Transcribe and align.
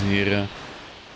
en 0.00 0.06
heren. 0.06 0.48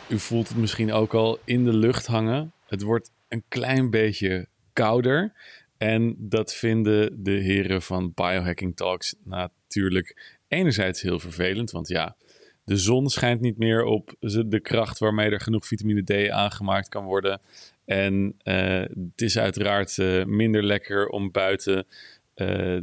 U 0.08 0.18
voelt 0.18 0.48
het 0.48 0.56
misschien 0.56 0.92
ook 0.92 1.14
al 1.14 1.38
in 1.44 1.64
de 1.64 1.72
lucht 1.72 2.06
hangen. 2.06 2.52
Het 2.66 2.82
wordt 2.82 3.10
een 3.28 3.44
klein 3.48 3.90
beetje 3.90 4.48
kouder. 4.72 5.32
En 5.78 6.16
dat 6.18 6.54
vinden 6.54 7.22
de 7.22 7.30
heren 7.30 7.82
van 7.82 8.12
Biohacking 8.14 8.76
Talks 8.76 9.14
natuurlijk 9.24 10.38
enerzijds 10.48 11.02
heel 11.02 11.20
vervelend. 11.20 11.70
Want 11.70 11.88
ja, 11.88 12.16
de 12.64 12.76
zon 12.76 13.08
schijnt 13.08 13.40
niet 13.40 13.58
meer 13.58 13.84
op 13.84 14.14
de 14.46 14.60
kracht 14.60 14.98
waarmee 14.98 15.30
er 15.30 15.40
genoeg 15.40 15.66
vitamine 15.66 16.02
D 16.02 16.30
aangemaakt 16.30 16.88
kan 16.88 17.04
worden. 17.04 17.40
En 17.84 18.34
uh, 18.44 18.80
het 19.12 19.22
is 19.22 19.38
uiteraard 19.38 19.96
uh, 19.96 20.24
minder 20.24 20.62
lekker 20.62 21.08
om 21.08 21.30
buiten 21.30 21.86
uh, 22.36 22.80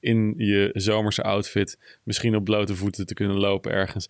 in 0.00 0.34
je 0.36 0.70
zomerse 0.72 1.22
outfit 1.22 1.98
misschien 2.02 2.36
op 2.36 2.44
blote 2.44 2.76
voeten 2.76 3.06
te 3.06 3.14
kunnen 3.14 3.36
lopen 3.36 3.72
ergens. 3.72 4.08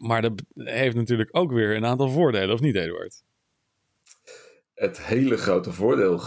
Maar 0.00 0.22
dat 0.22 0.42
heeft 0.54 0.96
natuurlijk 0.96 1.28
ook 1.32 1.52
weer 1.52 1.76
een 1.76 1.84
aantal 1.84 2.08
voordelen, 2.08 2.54
of 2.54 2.60
niet, 2.60 2.76
Eduard? 2.76 3.22
Het 4.74 5.04
hele 5.04 5.36
grote 5.36 5.72
voordeel, 5.72 6.18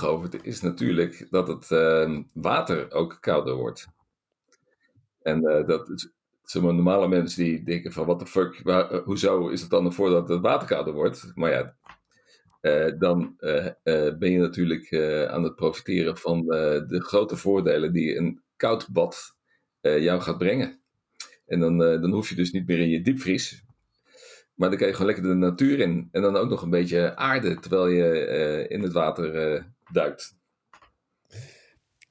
is 0.41 0.61
natuurlijk 0.61 1.27
dat 1.29 1.47
het 1.47 1.69
uh, 1.69 2.19
water 2.33 2.91
ook 2.91 3.17
kouder 3.21 3.55
wordt. 3.55 3.87
En 5.21 5.43
uh, 5.43 5.67
dat 5.67 5.89
is, 5.89 6.09
normale 6.53 7.07
mensen 7.07 7.43
die 7.43 7.63
denken 7.63 7.91
van, 7.91 8.05
what 8.05 8.19
the 8.19 8.25
fuck, 8.25 8.61
hoezo 9.05 9.47
is 9.47 9.61
het 9.61 9.69
dan 9.69 9.93
voordeel 9.93 10.19
dat 10.19 10.29
het 10.29 10.41
water 10.41 10.67
kouder 10.67 10.93
wordt? 10.93 11.31
Maar 11.35 11.51
ja, 11.51 11.75
dan 12.97 13.35
ben 14.17 14.31
je 14.31 14.37
natuurlijk 14.37 14.93
aan 15.29 15.43
het 15.43 15.55
profiteren 15.55 16.17
van 16.17 16.45
de 16.87 17.03
grote 17.03 17.35
voordelen 17.35 17.93
die 17.93 18.17
een 18.17 18.41
koud 18.55 18.89
bad 18.91 19.35
jou 19.81 20.21
gaat 20.21 20.37
brengen. 20.37 20.82
En 21.45 21.59
dan, 21.59 21.77
dan 21.77 22.11
hoef 22.11 22.29
je 22.29 22.35
dus 22.35 22.51
niet 22.51 22.67
meer 22.67 22.79
in 22.79 22.89
je 22.89 23.01
diepvries. 23.01 23.63
Maar 24.53 24.69
dan 24.69 24.77
kan 24.77 24.87
je 24.87 24.93
gewoon 24.93 25.07
lekker 25.07 25.27
de 25.29 25.33
natuur 25.33 25.79
in. 25.79 26.09
En 26.11 26.21
dan 26.21 26.35
ook 26.35 26.49
nog 26.49 26.61
een 26.61 26.69
beetje 26.69 27.15
aarde 27.15 27.59
terwijl 27.59 27.87
je 27.87 28.27
uh, 28.27 28.77
in 28.77 28.83
het 28.83 28.93
water 28.93 29.53
uh, 29.53 29.61
duikt. 29.91 30.35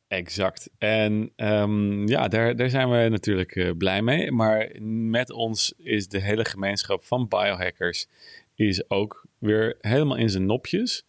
Exact. 0.08 0.70
En 0.78 1.32
um, 1.36 2.08
ja, 2.08 2.28
daar, 2.28 2.56
daar 2.56 2.70
zijn 2.70 2.90
we 2.90 3.08
natuurlijk 3.08 3.54
uh, 3.54 3.70
blij 3.76 4.02
mee. 4.02 4.32
Maar 4.32 4.70
met 5.10 5.30
ons 5.30 5.74
is 5.76 6.08
de 6.08 6.20
hele 6.20 6.44
gemeenschap 6.44 7.04
van 7.04 7.28
biohackers 7.28 8.08
is 8.54 8.90
ook 8.90 9.26
weer 9.38 9.76
helemaal 9.80 10.16
in 10.16 10.30
zijn 10.30 10.46
nopjes. 10.46 11.06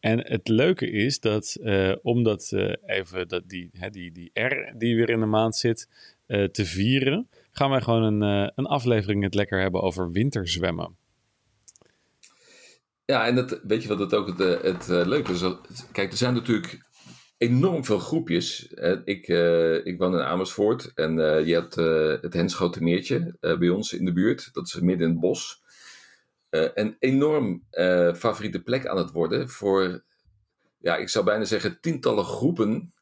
En 0.00 0.18
het 0.26 0.48
leuke 0.48 0.90
is 0.90 1.20
dat, 1.20 1.58
omdat 2.02 2.52
even 2.86 3.28
dat 3.28 3.48
die, 3.48 3.70
hè, 3.72 3.90
die, 3.90 4.12
die 4.12 4.30
R 4.32 4.74
die 4.76 4.96
weer 4.96 5.10
in 5.10 5.20
de 5.20 5.26
maand 5.26 5.56
zit 5.56 5.88
te 6.26 6.64
vieren 6.64 7.28
gaan 7.54 7.70
wij 7.70 7.80
gewoon 7.80 8.02
een, 8.02 8.42
uh, 8.42 8.50
een 8.54 8.66
aflevering 8.66 9.22
het 9.22 9.34
lekker 9.34 9.60
hebben 9.60 9.82
over 9.82 10.10
winterzwemmen. 10.10 10.96
Ja, 13.04 13.26
en 13.26 13.34
dat, 13.34 13.60
weet 13.62 13.82
je 13.82 13.88
wat 13.88 13.98
het 13.98 14.14
ook 14.14 14.26
het, 14.26 14.40
eh, 14.40 14.62
het 14.62 14.88
uh, 14.88 15.06
leuke 15.06 15.32
is? 15.32 15.42
Kijk, 15.92 16.10
er 16.10 16.16
zijn 16.16 16.34
natuurlijk 16.34 16.86
enorm 17.38 17.84
veel 17.84 17.98
groepjes. 17.98 18.66
ik, 19.04 19.28
ik 19.84 19.98
woon 19.98 20.14
in 20.14 20.20
Amersfoort 20.20 20.92
en 20.94 21.14
je 21.46 21.54
hebt 21.54 21.74
het 22.22 22.34
Henschotenmeertje 22.34 23.36
bij 23.40 23.68
ons 23.68 23.92
in 23.92 24.04
de 24.04 24.12
buurt. 24.12 24.48
Dat 24.52 24.66
is 24.66 24.80
midden 24.80 25.06
in 25.06 25.12
het 25.12 25.20
bos. 25.20 25.62
een 26.50 26.96
enorm 26.98 27.64
favoriete 28.16 28.62
plek 28.62 28.86
aan 28.86 28.96
het 28.96 29.10
worden 29.10 29.48
voor, 29.48 30.04
ja, 30.78 30.96
ik 30.96 31.08
zou 31.08 31.24
bijna 31.24 31.44
zeggen, 31.44 31.80
tientallen 31.80 32.24
groepen 32.24 32.92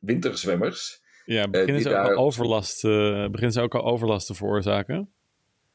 winterzwemmers. 0.00 0.99
Ja, 1.24 1.44
eh, 1.44 1.50
beginnen, 1.50 1.82
ze, 1.82 1.96
ook 1.96 2.10
al 2.10 2.24
overlast, 2.24 2.84
uh, 2.84 2.90
beginnen 3.26 3.52
ze 3.52 3.60
ook 3.60 3.74
al 3.74 3.84
overlast 3.84 4.26
te 4.26 4.34
veroorzaken? 4.34 5.12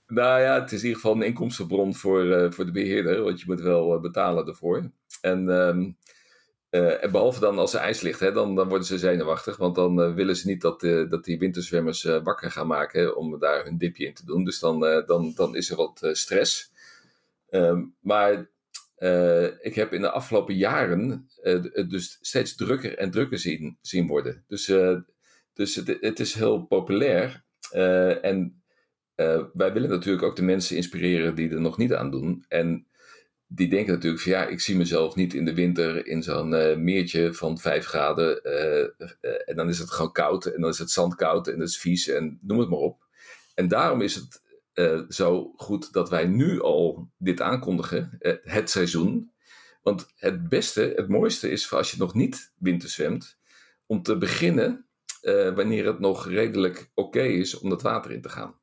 Nou 0.07 0.41
ja, 0.41 0.61
het 0.61 0.71
is 0.71 0.79
in 0.79 0.87
ieder 0.87 1.01
geval 1.01 1.15
een 1.15 1.27
inkomstenbron 1.27 1.95
voor, 1.95 2.23
uh, 2.23 2.51
voor 2.51 2.65
de 2.65 2.71
beheerder, 2.71 3.23
want 3.23 3.39
je 3.39 3.45
moet 3.47 3.61
wel 3.61 3.99
betalen 3.99 4.47
ervoor. 4.47 4.91
En, 5.21 5.47
um, 5.49 5.97
en 6.69 7.11
behalve 7.11 7.39
dan 7.39 7.57
als 7.57 7.73
er 7.73 7.79
ijs 7.79 8.01
ligt, 8.01 8.19
hè, 8.19 8.31
dan, 8.31 8.55
dan 8.55 8.67
worden 8.67 8.87
ze 8.87 8.97
zenuwachtig, 8.97 9.57
want 9.57 9.75
dan 9.75 10.15
willen 10.15 10.35
ze 10.35 10.47
niet 10.47 10.61
dat, 10.61 10.81
dat 11.09 11.23
die 11.23 11.39
winterzwemmers 11.39 12.03
wakker 12.03 12.51
gaan 12.51 12.67
maken 12.67 13.17
om 13.17 13.39
daar 13.39 13.63
hun 13.63 13.77
dipje 13.77 14.05
in 14.05 14.13
te 14.13 14.25
doen. 14.25 14.43
Dus 14.43 14.59
dan, 14.59 14.79
dan, 15.05 15.33
dan 15.35 15.55
is 15.55 15.69
er 15.69 15.75
wat 15.75 16.09
stress. 16.11 16.71
Um, 17.49 17.95
maar 17.99 18.49
ik 19.61 19.75
heb 19.75 19.93
in 19.93 20.01
de 20.01 20.11
afgelopen 20.11 20.55
jaren 20.55 21.29
het 21.41 21.89
dus 21.89 22.17
steeds 22.21 22.55
drukker 22.55 22.97
en 22.97 23.11
drukker 23.11 23.39
zien, 23.39 23.77
zien 23.81 24.07
worden. 24.07 24.43
Dus 24.47 24.73
dus 25.55 25.75
het, 25.75 25.97
het 25.99 26.19
is 26.19 26.33
heel 26.33 26.65
populair. 26.65 27.43
Uh, 27.73 28.25
en 28.25 28.63
uh, 29.15 29.43
wij 29.53 29.73
willen 29.73 29.89
natuurlijk 29.89 30.23
ook 30.23 30.35
de 30.35 30.43
mensen 30.43 30.75
inspireren 30.75 31.35
die 31.35 31.49
er 31.49 31.61
nog 31.61 31.77
niet 31.77 31.93
aan 31.93 32.11
doen. 32.11 32.45
En 32.47 32.87
die 33.47 33.69
denken 33.69 33.93
natuurlijk 33.93 34.21
van 34.21 34.31
ja, 34.31 34.45
ik 34.45 34.59
zie 34.59 34.75
mezelf 34.75 35.15
niet 35.15 35.33
in 35.33 35.45
de 35.45 35.53
winter 35.53 36.07
in 36.07 36.23
zo'n 36.23 36.51
uh, 36.51 36.75
meertje 36.77 37.33
van 37.33 37.57
5 37.57 37.85
graden. 37.85 38.43
en 39.45 39.55
dan 39.55 39.69
is 39.69 39.79
het 39.79 39.91
gewoon 39.91 40.11
koud 40.11 40.45
en 40.45 40.61
dan 40.61 40.69
is 40.69 40.79
het 40.79 40.91
zand 40.91 41.15
koud 41.15 41.47
en 41.47 41.59
dat 41.59 41.67
is 41.67 41.77
vies 41.77 42.07
en 42.07 42.39
noem 42.41 42.59
het 42.59 42.69
maar 42.69 42.79
op. 42.79 43.03
En 43.53 43.67
daarom 43.67 44.01
is 44.01 44.15
het 44.15 44.43
zo 45.09 45.53
goed 45.55 45.93
dat 45.93 46.09
wij 46.09 46.25
nu 46.25 46.61
al 46.61 47.09
dit 47.17 47.41
aankondigen, 47.41 48.17
het 48.43 48.69
seizoen. 48.69 49.31
Want 49.81 50.13
het 50.15 50.49
beste, 50.49 50.93
het 50.95 51.07
mooiste 51.07 51.49
is 51.49 51.71
als 51.71 51.91
je 51.91 51.97
nog 51.97 52.13
niet 52.13 52.53
winter 52.57 52.89
zwemt, 52.89 53.37
om 53.85 54.01
te 54.01 54.17
beginnen 54.17 54.84
uh, 55.25 55.55
wanneer 55.55 55.85
het 55.85 55.99
nog 55.99 56.27
redelijk 56.27 56.91
oké 56.93 57.21
is 57.21 57.59
om 57.59 57.69
dat 57.69 57.81
water 57.81 58.11
in 58.11 58.21
te 58.21 58.29
gaan. 58.29 58.55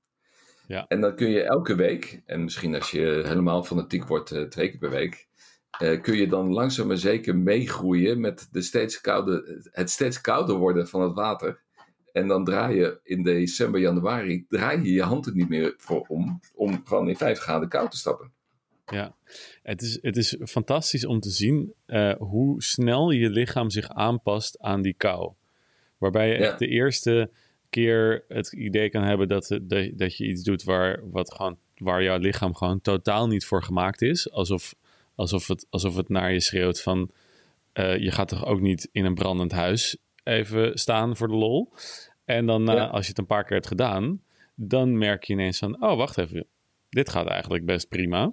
Ja. 0.67 0.84
En 0.89 1.00
dan 1.00 1.15
kun 1.15 1.31
je 1.31 1.43
elke 1.43 1.75
week, 1.75 2.23
en 2.27 2.45
misschien 2.45 2.75
als 2.75 2.91
je 2.91 3.23
helemaal 3.25 3.65
fanatiek 3.65 4.06
wordt, 4.06 4.33
uh, 4.33 4.43
twee 4.43 4.71
keer 4.71 4.78
per 4.78 4.91
week, 4.91 5.28
uh, 5.83 6.00
kun 6.03 6.17
je 6.17 6.28
dan 6.28 6.53
langzaam 6.53 6.87
maar 6.87 6.97
zeker 6.97 7.37
meegroeien 7.37 8.21
met 8.21 8.49
de 8.50 8.62
steeds 8.62 9.00
koude, 9.00 9.62
het 9.71 9.91
steeds 9.91 10.21
kouder 10.21 10.56
worden 10.56 10.89
van 10.89 11.03
het 11.03 11.15
water. 11.15 11.61
En 12.12 12.28
dan 12.28 12.45
draai 12.45 12.77
je 12.77 13.00
in 13.03 13.23
december, 13.23 13.81
januari, 13.81 14.44
draai 14.49 14.83
je 14.83 14.93
je 14.93 15.03
hand 15.03 15.27
er 15.27 15.34
niet 15.34 15.49
meer 15.49 15.75
voor 15.77 16.06
om, 16.09 16.41
om 16.55 16.81
gewoon 16.84 17.09
in 17.09 17.17
vijf 17.17 17.39
graden 17.39 17.69
koud 17.69 17.91
te 17.91 17.97
stappen. 17.97 18.33
Ja, 18.87 19.17
het 19.62 19.83
is, 19.83 19.99
het 20.03 20.17
is 20.17 20.37
fantastisch 20.44 21.06
om 21.06 21.21
te 21.21 21.31
zien 21.31 21.75
uh, 21.87 22.15
hoe 22.19 22.62
snel 22.62 23.11
je 23.11 23.31
lichaam 23.31 23.71
zich 23.71 23.89
aanpast 23.89 24.59
aan 24.59 24.83
die 24.83 24.94
kou. 24.94 25.33
Waarbij 26.02 26.28
je 26.28 26.34
echt 26.34 26.58
de 26.58 26.66
eerste 26.66 27.30
keer 27.70 28.24
het 28.28 28.52
idee 28.52 28.90
kan 28.90 29.02
hebben 29.02 29.28
dat, 29.28 29.58
dat, 29.62 29.90
dat 29.94 30.16
je 30.16 30.26
iets 30.26 30.42
doet 30.42 30.62
waar, 30.62 31.10
wat 31.10 31.34
gewoon, 31.34 31.58
waar 31.76 32.02
jouw 32.02 32.18
lichaam 32.18 32.54
gewoon 32.54 32.80
totaal 32.80 33.26
niet 33.26 33.44
voor 33.44 33.62
gemaakt 33.62 34.02
is. 34.02 34.30
Alsof, 34.30 34.74
alsof, 35.14 35.48
het, 35.48 35.66
alsof 35.70 35.96
het 35.96 36.08
naar 36.08 36.32
je 36.32 36.40
schreeuwt 36.40 36.80
van 36.80 37.10
uh, 37.74 37.96
je 37.98 38.10
gaat 38.10 38.28
toch 38.28 38.46
ook 38.46 38.60
niet 38.60 38.88
in 38.92 39.04
een 39.04 39.14
brandend 39.14 39.52
huis 39.52 39.96
even 40.24 40.78
staan 40.78 41.16
voor 41.16 41.28
de 41.28 41.34
lol. 41.34 41.72
En 42.24 42.46
dan 42.46 42.70
uh, 42.70 42.90
als 42.90 43.02
je 43.02 43.08
het 43.08 43.19
een 43.19 43.26
paar 43.26 43.44
keer 43.44 43.56
hebt 43.56 43.66
gedaan, 43.66 44.22
dan 44.54 44.98
merk 44.98 45.24
je 45.24 45.32
ineens 45.32 45.58
van, 45.58 45.82
oh 45.82 45.96
wacht 45.96 46.19
even, 46.19 46.46
dit 46.88 47.08
gaat 47.08 47.26
eigenlijk 47.26 47.64
best 47.64 47.88
prima. 47.88 48.32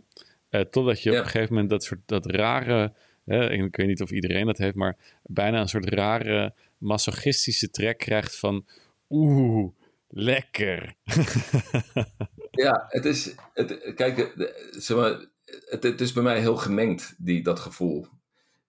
Uh, 0.49 0.61
totdat 0.61 1.03
je 1.03 1.11
ja. 1.11 1.19
op 1.19 1.25
een 1.25 1.29
gegeven 1.29 1.53
moment 1.53 1.69
dat 1.69 1.83
soort 1.83 2.01
dat 2.05 2.25
rare, 2.25 2.93
ik 3.29 3.75
weet 3.75 3.87
niet 3.87 4.01
of 4.01 4.11
iedereen 4.11 4.45
dat 4.45 4.57
heeft, 4.57 4.75
maar 4.75 4.97
bijna 5.23 5.59
een 5.59 5.67
soort 5.67 5.89
rare 5.89 6.53
masochistische 6.77 7.69
trek 7.69 7.97
krijgt 7.97 8.39
van 8.39 8.65
oeh, 9.09 9.71
lekker. 10.07 10.95
ja, 12.51 12.85
het 12.87 13.05
is, 13.05 13.35
het, 13.53 13.93
kijk, 13.95 14.33
zeg 14.71 14.97
maar, 14.97 15.25
het, 15.65 16.01
is 16.01 16.13
bij 16.13 16.23
mij 16.23 16.39
heel 16.39 16.55
gemengd, 16.55 17.15
die, 17.17 17.43
dat 17.43 17.59
gevoel. 17.59 18.07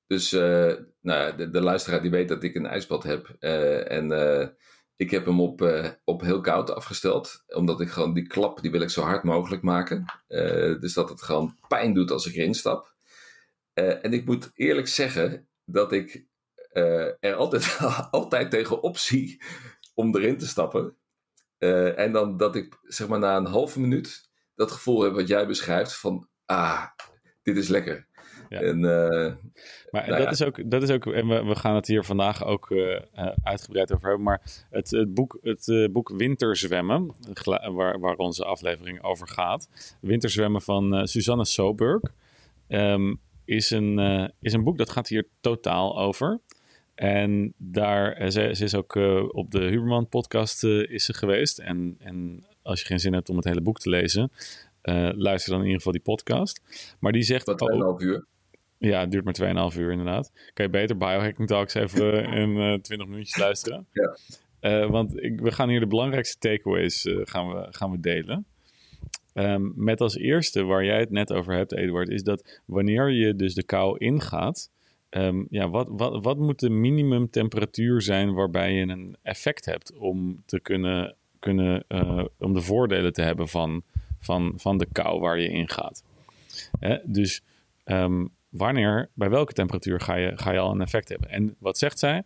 Dus 0.07 0.33
uh, 0.33 0.73
nou, 1.01 1.51
de, 1.51 1.61
luisteraar 1.61 2.03
die 2.03 2.11
weet 2.11 2.29
dat 2.29 2.43
ik 2.43 2.55
een 2.55 2.67
ijsbad 2.67 3.03
heb. 3.03 3.37
Uh, 3.41 3.91
en 3.91 4.56
ik 4.97 5.11
heb 5.11 5.25
hem 5.25 5.41
op, 5.41 5.91
op 6.05 6.21
heel 6.21 6.41
koud 6.41 6.71
afgesteld. 6.71 7.45
Omdat 7.49 7.81
ik 7.81 7.91
gewoon 7.91 8.15
die 8.15 8.27
klap, 8.27 8.63
die 8.63 8.71
wil 8.71 8.81
ik 8.81 8.91
zo 8.91 9.03
hard 9.03 9.23
mogelijk 9.23 9.63
maken. 9.63 10.05
dus 10.81 10.93
dat 10.93 11.09
het 11.09 11.23
gewoon 11.23 11.56
pijn 11.69 11.95
doet 11.95 12.11
als 12.11 12.27
ik 12.27 12.35
erin 12.35 12.55
stap. 12.55 12.90
En 13.75 14.12
ik 14.12 14.25
moet 14.25 14.50
eerlijk 14.55 14.88
zeggen 14.88 15.49
dat 15.64 15.93
ik 15.93 16.28
uh, 16.72 17.06
er 17.20 17.34
altijd, 17.34 17.78
altijd 18.11 18.50
tegenop 18.50 18.96
zie 18.96 19.43
om 19.94 20.17
erin 20.17 20.38
te 20.38 20.46
stappen. 20.46 20.96
Uh, 21.58 21.99
en 21.99 22.12
dan 22.12 22.37
dat 22.37 22.56
ik 22.56 22.78
zeg 22.82 23.08
maar 23.08 23.19
na 23.19 23.37
een 23.37 23.46
halve 23.46 23.81
minuut 23.81 24.31
dat 24.55 24.70
gevoel 24.70 25.02
heb 25.02 25.12
wat 25.12 25.28
jij 25.28 25.46
beschrijft 25.46 25.96
van 25.96 26.28
ah, 26.44 26.84
dit 27.43 27.56
is 27.56 27.69
lekker. 27.69 28.08
Ja. 28.49 28.61
En, 28.61 28.81
maar 28.81 30.06
nou 30.06 30.08
dat, 30.08 30.22
ja. 30.22 30.31
is 30.31 30.43
ook, 30.43 30.70
dat 30.70 30.82
is 30.82 30.90
ook, 30.90 31.06
en 31.06 31.28
we, 31.28 31.44
we 31.44 31.55
gaan 31.55 31.75
het 31.75 31.87
hier 31.87 32.05
vandaag 32.05 32.44
ook 32.44 32.75
uitgebreid 33.43 33.93
over 33.93 34.06
hebben, 34.06 34.25
maar 34.25 34.67
het, 34.70 34.90
het 34.90 35.14
boek, 35.14 35.38
het 35.43 35.88
boek 35.93 36.08
Winterzwemmen, 36.08 37.14
waar, 37.72 38.00
waar 38.00 38.17
onze 38.17 38.44
aflevering 38.44 39.02
over 39.02 39.28
gaat, 39.28 39.69
Winterzwemmen 40.00 40.62
van 40.62 41.08
Susanne 41.08 41.44
Soberg, 41.44 42.02
um, 42.69 43.20
is, 43.50 43.70
een, 43.70 43.99
is 44.41 44.52
een 44.52 44.64
boek 44.64 44.79
dat 44.79 44.91
gaat 44.91 45.08
hier 45.08 45.29
totaal 45.41 45.99
over. 45.99 46.41
En 47.00 47.55
daar, 47.56 48.12
eh, 48.12 48.31
ze, 48.31 48.50
ze 48.55 48.64
is 48.64 48.75
ook 48.75 48.94
uh, 48.94 49.25
op 49.29 49.50
de 49.50 49.58
Huberman 49.58 50.08
podcast 50.08 50.64
is 50.64 51.05
ze 51.05 51.14
geweest. 51.14 51.58
En, 51.58 51.97
en 51.99 52.44
als 52.62 52.81
je 52.81 52.87
geen 52.87 53.00
zin 53.00 53.12
hebt 53.12 53.29
om 53.29 53.37
het 53.37 53.44
hele 53.44 53.61
boek 53.61 53.79
te 53.79 53.88
lezen, 53.88 54.31
luister 55.17 55.50
dan 55.50 55.61
in 55.61 55.67
ieder 55.67 55.76
geval 55.76 55.93
die 55.93 56.02
podcast. 56.02 56.62
Maar 56.99 57.12
die 57.12 57.23
zegt... 57.23 57.47
Wat 57.47 57.99
2,5 58.00 58.05
uur? 58.05 58.26
Ja, 58.79 59.00
het 59.00 59.11
duurt 59.11 59.25
maar 59.25 59.70
2,5 59.73 59.79
uur 59.79 59.91
inderdaad. 59.91 60.32
Kan 60.55 60.64
je 60.64 60.70
beter 60.70 60.96
Biohacking 60.96 61.49
Talks 61.49 61.75
even 61.75 62.25
in 62.25 62.50
uh, 62.50 62.75
20 62.75 63.06
minuutjes 63.06 63.37
luisteren? 63.37 63.87
Ja. 64.61 64.88
Want 64.88 65.23
ik, 65.23 65.41
we 65.41 65.53
gaan 65.53 65.69
hier 65.69 65.81
de 65.81 65.87
belangrijkste 65.87 66.38
takeaways 66.38 67.08
gaan 67.23 67.49
we, 67.49 67.67
gaan 67.70 67.91
we 67.91 68.00
delen. 68.00 68.46
Um, 69.35 69.73
met 69.77 70.00
als 70.00 70.17
eerste, 70.17 70.62
waar 70.65 70.85
jij 70.85 70.99
het 70.99 71.11
net 71.11 71.32
over 71.32 71.55
hebt, 71.55 71.73
Eduard, 71.73 72.09
is 72.09 72.23
dat 72.23 72.61
wanneer 72.65 73.11
je 73.11 73.37
dus 73.37 73.55
de 73.55 73.62
kou 73.62 73.99
ingaat, 73.99 74.71
um, 75.11 75.47
ja, 75.50 75.69
wat, 75.69 75.87
wat, 75.91 76.25
wat 76.25 76.38
moet 76.38 76.61
de 76.61 76.71
minimumtemperatuur 76.71 78.03
zijn 78.03 78.32
waarbij 78.35 78.73
je 78.73 78.87
een 78.87 79.17
effect 79.23 79.65
hebt 79.65 79.97
om 79.97 80.43
te 80.47 80.61
kunnen, 80.61 81.17
kunnen 81.38 81.85
uh, 81.88 82.25
om 82.38 82.53
de 82.53 82.61
voordelen 82.61 83.12
te 83.12 83.23
hebben 83.23 83.49
van, 83.49 83.82
van, 84.19 84.53
van 84.56 84.79
de 84.79 84.87
kou 84.93 85.21
waar 85.21 85.41
je 85.41 85.49
in 85.49 85.69
gaat. 85.69 86.05
Hè? 86.79 86.99
Dus 87.05 87.43
um, 87.85 88.31
wanneer, 88.49 89.11
bij 89.15 89.31
welke 89.31 89.53
temperatuur 89.53 90.00
ga 90.00 90.15
je, 90.15 90.32
ga 90.35 90.53
je 90.53 90.59
al 90.59 90.73
een 90.73 90.81
effect 90.81 91.09
hebben? 91.09 91.31
En 91.31 91.56
wat 91.59 91.79
zegt 91.79 91.99
zij? 91.99 92.23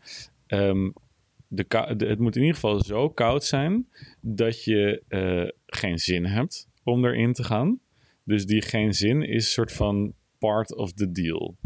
De, 1.49 1.65
het 1.99 2.19
moet 2.19 2.37
in 2.37 2.41
ieder 2.41 2.55
geval 2.55 2.83
zo 2.83 3.11
koud 3.11 3.45
zijn 3.45 3.89
dat 4.21 4.65
je 4.65 5.03
uh, 5.09 5.49
geen 5.67 5.99
zin 5.99 6.25
hebt 6.25 6.69
om 6.85 7.05
erin 7.05 7.33
te 7.33 7.45
gaan. 7.45 7.81
Dus 8.25 8.47
die 8.47 8.63
geen 8.63 8.95
zin 8.95 9.23
is 9.23 9.45
een 9.45 9.51
soort 9.51 9.73
van 9.73 10.15
part 10.39 10.75
of 10.75 10.93
the 10.93 11.11
deal. 11.11 11.57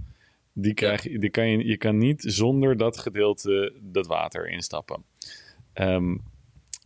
Die 0.53 0.75
krijg, 0.75 1.03
ja. 1.03 1.19
die 1.19 1.31
kan 1.31 1.49
je, 1.49 1.67
je 1.67 1.77
kan 1.77 1.99
niet 1.99 2.23
zonder 2.27 2.77
dat 2.77 2.99
gedeelte 2.99 3.73
dat 3.83 4.07
water 4.07 4.49
instappen. 4.49 5.05
Um, 5.75 6.23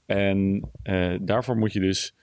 en 0.07 0.71
uh, 0.85 1.15
daarvoor 1.21 1.57
moet 1.57 1.73
je 1.73 1.81
dus 1.81 2.15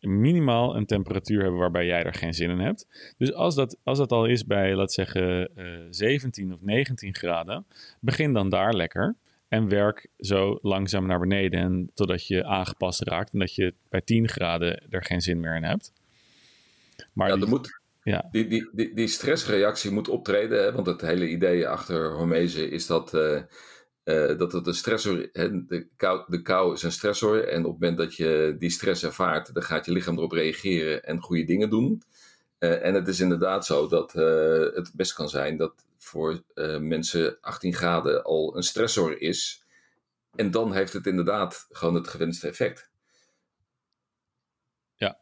minimaal 0.00 0.76
een 0.76 0.86
temperatuur 0.86 1.42
hebben 1.42 1.60
waarbij 1.60 1.86
jij 1.86 2.04
er 2.04 2.14
geen 2.14 2.34
zin 2.34 2.50
in 2.50 2.58
hebt. 2.58 3.14
Dus 3.18 3.32
als 3.32 3.54
dat, 3.54 3.78
als 3.82 3.98
dat 3.98 4.12
al 4.12 4.26
is 4.26 4.44
bij, 4.44 4.74
laat 4.74 4.92
zeggen, 4.92 5.50
uh, 5.56 5.86
17 5.90 6.52
of 6.52 6.60
19 6.60 7.14
graden, 7.14 7.66
begin 8.00 8.32
dan 8.32 8.48
daar 8.48 8.74
lekker. 8.74 9.16
En 9.50 9.68
werk 9.68 10.06
zo 10.18 10.58
langzaam 10.62 11.06
naar 11.06 11.18
beneden 11.18 11.60
en 11.60 11.90
totdat 11.94 12.26
je 12.26 12.44
aangepast 12.44 13.02
raakt 13.02 13.32
en 13.32 13.38
dat 13.38 13.54
je 13.54 13.74
bij 13.88 14.00
10 14.00 14.28
graden 14.28 14.90
er 14.90 15.04
geen 15.04 15.20
zin 15.20 15.40
meer 15.40 15.56
in 15.56 15.64
hebt. 15.64 15.92
Maar 17.12 17.28
ja, 17.28 17.36
die, 17.36 17.46
moet, 17.46 17.80
ja. 18.02 18.28
Die, 18.30 18.46
die, 18.46 18.70
die, 18.72 18.94
die, 18.94 19.06
stressreactie 19.06 19.90
moet 19.90 20.08
optreden, 20.08 20.62
hè? 20.62 20.72
want 20.72 20.86
het 20.86 21.00
hele 21.00 21.28
idee 21.28 21.68
achter 21.68 22.12
hormese 22.12 22.68
is 22.68 22.86
dat, 22.86 23.14
uh, 23.14 23.42
uh, 24.04 24.38
dat 24.38 24.52
het 24.52 24.66
een 24.66 24.74
stressor, 24.74 25.28
hè? 25.32 25.66
De, 25.66 25.88
kou, 25.96 26.24
de 26.26 26.42
kou 26.42 26.72
is 26.72 26.82
een 26.82 26.92
stressor 26.92 27.48
en 27.48 27.64
op 27.64 27.72
het 27.72 27.80
moment 27.80 27.98
dat 27.98 28.16
je 28.16 28.54
die 28.58 28.70
stress 28.70 29.04
ervaart, 29.04 29.54
dan 29.54 29.62
gaat 29.62 29.86
je 29.86 29.92
lichaam 29.92 30.16
erop 30.16 30.32
reageren 30.32 31.04
en 31.04 31.20
goede 31.20 31.44
dingen 31.44 31.70
doen. 31.70 32.02
Uh, 32.60 32.84
en 32.84 32.94
het 32.94 33.08
is 33.08 33.20
inderdaad 33.20 33.66
zo 33.66 33.88
dat 33.88 34.12
het 34.74 34.90
best 34.94 35.12
kan 35.12 35.28
zijn 35.28 35.56
dat 35.56 35.84
voor 35.98 36.42
uh, 36.54 36.78
mensen 36.78 37.40
18 37.40 37.74
graden 37.74 38.24
al 38.24 38.56
een 38.56 38.62
stressor 38.62 39.20
is. 39.20 39.64
En 40.34 40.50
dan 40.50 40.72
heeft 40.72 40.92
het 40.92 41.06
inderdaad 41.06 41.66
gewoon 41.70 41.94
het 41.94 42.08
gewenste 42.08 42.48
effect. 42.48 42.90
Ja, 44.94 45.18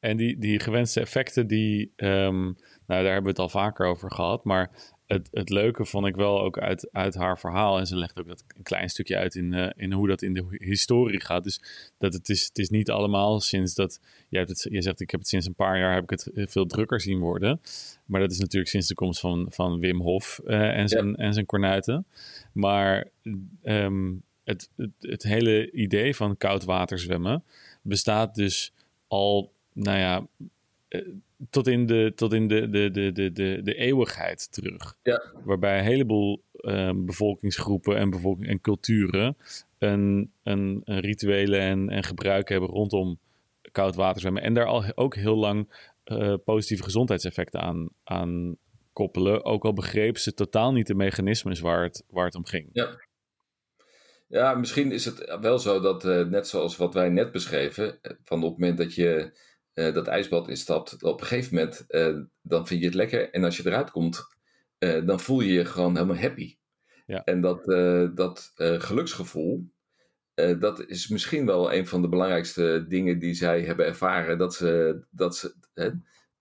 en 0.00 0.16
die, 0.16 0.38
die 0.38 0.60
gewenste 0.60 1.00
effecten, 1.00 1.46
die, 1.46 1.92
um, 1.96 2.44
nou, 2.86 3.02
daar 3.02 3.04
hebben 3.04 3.22
we 3.22 3.28
het 3.28 3.38
al 3.38 3.48
vaker 3.48 3.86
over 3.86 4.12
gehad. 4.12 4.44
Maar 4.44 4.94
het, 5.06 5.28
het 5.32 5.50
leuke 5.50 5.84
vond 5.84 6.06
ik 6.06 6.16
wel 6.16 6.42
ook 6.42 6.58
uit, 6.58 6.88
uit 6.92 7.14
haar 7.14 7.38
verhaal. 7.38 7.78
En 7.78 7.86
ze 7.86 7.96
legt 7.96 8.20
ook 8.20 8.28
dat 8.28 8.44
een 8.56 8.62
klein 8.62 8.88
stukje 8.88 9.16
uit 9.16 9.34
in, 9.34 9.52
uh, 9.52 9.70
in 9.76 9.92
hoe 9.92 10.08
dat 10.08 10.22
in 10.22 10.34
de 10.34 10.44
historie 10.50 11.20
gaat. 11.20 11.44
Dus 11.44 11.60
dat 11.98 12.12
het 12.12 12.28
is, 12.28 12.44
het 12.44 12.58
is 12.58 12.70
niet 12.70 12.90
allemaal 12.90 13.40
sinds 13.40 13.74
dat. 13.74 14.00
Jij 14.28 14.40
hebt 14.40 14.52
het, 14.52 14.72
je 14.72 14.82
zegt, 14.82 15.00
ik 15.00 15.10
heb 15.10 15.20
het 15.20 15.28
sinds 15.28 15.46
een 15.46 15.54
paar 15.54 15.78
jaar 15.78 15.94
heb 15.94 16.02
ik 16.02 16.10
het 16.10 16.30
veel 16.34 16.66
drukker 16.66 17.00
zien 17.00 17.18
worden. 17.18 17.60
Maar 18.04 18.20
dat 18.20 18.30
is 18.30 18.38
natuurlijk 18.38 18.70
sinds 18.70 18.88
de 18.88 18.94
komst 18.94 19.20
van, 19.20 19.46
van 19.50 19.78
Wim 19.78 20.00
Hof 20.00 20.40
uh, 20.46 20.78
en, 20.78 20.88
zijn, 20.88 21.08
ja. 21.08 21.14
en 21.14 21.32
zijn 21.32 21.46
kornuiten. 21.46 22.06
Maar 22.52 23.08
um, 23.64 24.22
het, 24.44 24.70
het, 24.76 24.90
het 25.00 25.22
hele 25.22 25.70
idee 25.70 26.16
van 26.16 26.36
koud 26.36 26.64
water 26.64 26.98
zwemmen 26.98 27.44
bestaat 27.82 28.34
dus 28.34 28.72
al, 29.08 29.52
nou 29.72 29.98
ja 29.98 30.26
tot 31.50 31.66
in 31.66 31.86
de, 31.86 32.12
tot 32.14 32.32
in 32.32 32.48
de, 32.48 32.68
de, 32.68 32.90
de, 32.90 33.12
de, 33.12 33.32
de, 33.32 33.60
de 33.62 33.74
eeuwigheid 33.74 34.52
terug. 34.52 34.96
Ja. 35.02 35.32
Waarbij 35.44 35.78
een 35.78 35.84
heleboel 35.84 36.44
uh, 36.52 36.90
bevolkingsgroepen 36.94 37.96
en, 37.96 38.10
bevolking, 38.10 38.48
en 38.48 38.60
culturen 38.60 39.36
een, 39.78 40.32
een, 40.42 40.80
een 40.84 41.00
rituelen 41.00 41.60
en, 41.60 41.88
en 41.88 42.02
gebruiken 42.02 42.54
hebben 42.54 42.74
rondom 42.74 43.18
koud 43.72 43.94
water 43.94 44.20
zwemmen. 44.20 44.42
En 44.42 44.54
daar 44.54 44.66
al 44.66 44.84
ook 44.94 45.14
heel 45.14 45.36
lang 45.36 45.90
uh, 46.04 46.34
positieve 46.44 46.82
gezondheidseffecten 46.82 47.60
aan, 47.60 47.88
aan 48.04 48.56
koppelen. 48.92 49.44
Ook 49.44 49.64
al 49.64 49.72
begrepen 49.72 50.20
ze 50.20 50.34
totaal 50.34 50.72
niet 50.72 50.86
de 50.86 50.94
mechanismes 50.94 51.60
waar 51.60 51.82
het, 51.82 52.04
waar 52.08 52.24
het 52.24 52.34
om 52.34 52.46
ging. 52.46 52.68
Ja. 52.72 53.04
Ja, 54.28 54.54
misschien 54.54 54.92
is 54.92 55.04
het 55.04 55.38
wel 55.40 55.58
zo 55.58 55.80
dat, 55.80 56.04
uh, 56.04 56.26
net 56.26 56.48
zoals 56.48 56.76
wat 56.76 56.94
wij 56.94 57.08
net 57.08 57.32
beschreven, 57.32 57.98
van 58.24 58.42
op 58.42 58.50
het 58.50 58.58
moment 58.58 58.78
dat 58.78 58.94
je 58.94 59.38
uh, 59.76 59.94
dat 59.94 60.06
ijsbad 60.06 60.48
instapt, 60.48 61.02
op 61.02 61.20
een 61.20 61.26
gegeven 61.26 61.54
moment 61.54 61.84
uh, 61.88 62.18
dan 62.42 62.66
vind 62.66 62.80
je 62.80 62.86
het 62.86 62.94
lekker. 62.94 63.30
En 63.30 63.44
als 63.44 63.56
je 63.56 63.66
eruit 63.66 63.90
komt, 63.90 64.26
uh, 64.78 65.06
dan 65.06 65.20
voel 65.20 65.40
je 65.40 65.52
je 65.52 65.64
gewoon 65.64 65.94
helemaal 65.94 66.16
happy. 66.16 66.56
Ja. 67.06 67.24
En 67.24 67.40
dat, 67.40 67.64
dat 68.16 68.52
geluksgevoel, 68.56 69.72
dat 70.34 70.86
is 70.86 71.08
misschien 71.08 71.46
wel 71.46 71.72
een 71.72 71.86
van 71.86 72.02
de 72.02 72.08
belangrijkste 72.08 72.84
dingen 72.88 73.18
die 73.18 73.34
zij 73.34 73.62
hebben 73.62 73.86
ervaren. 73.86 74.38
Dat 74.38 74.54
ze, 74.54 75.02
dat, 75.10 75.36
ze, 75.36 75.54
hè, 75.74 75.90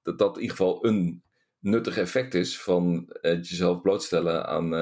dat, 0.01 0.19
dat 0.19 0.35
in 0.35 0.41
ieder 0.41 0.57
geval 0.57 0.85
een 0.85 1.23
nuttig 1.59 1.97
effect 1.97 2.33
is 2.33 2.61
van 2.61 3.09
jezelf 3.21 3.81
blootstellen 3.81 4.45
aan, 4.47 4.75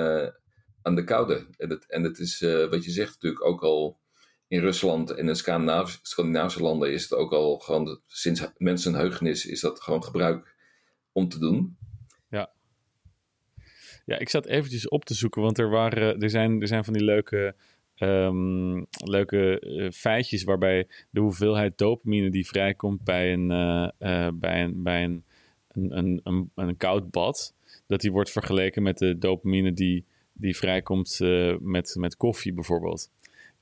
aan 0.81 0.95
de 0.95 1.03
koude. 1.03 1.47
En 1.57 1.69
het, 1.69 1.85
en 1.87 2.03
het 2.03 2.19
is, 2.19 2.39
wat 2.69 2.83
je 2.85 2.91
zegt, 2.91 3.13
natuurlijk 3.13 3.45
ook 3.45 3.63
al 3.63 3.99
in 4.53 4.59
Rusland 4.59 5.11
en 5.11 5.27
in 5.27 5.35
Scandinavische, 5.35 5.99
Scandinavische 6.01 6.61
landen 6.61 6.93
is 6.93 7.03
het 7.03 7.13
ook 7.13 7.31
al 7.31 7.57
gewoon 7.57 7.99
sinds 8.07 8.47
mensenheugenis 8.57 9.45
is 9.45 9.59
dat 9.59 9.81
gewoon 9.81 10.03
gebruik 10.03 10.55
om 11.11 11.29
te 11.29 11.39
doen. 11.39 11.77
Ja. 12.29 12.51
Ja, 14.05 14.17
ik 14.17 14.29
zat 14.29 14.45
eventjes 14.45 14.87
op 14.87 15.05
te 15.05 15.13
zoeken, 15.13 15.41
want 15.41 15.57
er, 15.57 15.69
waren, 15.69 16.21
er, 16.21 16.29
zijn, 16.29 16.61
er 16.61 16.67
zijn 16.67 16.83
van 16.83 16.93
die 16.93 17.03
leuke, 17.03 17.55
um, 17.97 18.85
leuke 18.89 19.61
uh, 19.61 19.91
feitjes 19.91 20.43
waarbij 20.43 20.87
de 21.09 21.19
hoeveelheid 21.19 21.77
dopamine 21.77 22.29
die 22.29 22.47
vrijkomt 22.47 23.03
bij 23.03 23.33
een, 23.33 23.49
uh, 23.49 23.89
uh, 23.99 24.27
bij 24.33 24.63
een, 24.63 24.83
bij 24.83 25.03
een, 25.03 25.23
een, 25.67 25.97
een, 25.97 26.21
een, 26.23 26.51
een, 26.55 26.77
koud 26.77 27.11
bad, 27.11 27.53
dat 27.87 28.01
die 28.01 28.11
wordt 28.11 28.31
vergeleken 28.31 28.83
met 28.83 28.97
de 28.97 29.17
dopamine 29.17 29.73
die, 29.73 30.05
die 30.33 30.57
vrijkomt 30.57 31.19
met, 31.59 31.95
met 31.97 32.17
koffie 32.17 32.53
bijvoorbeeld. 32.53 33.09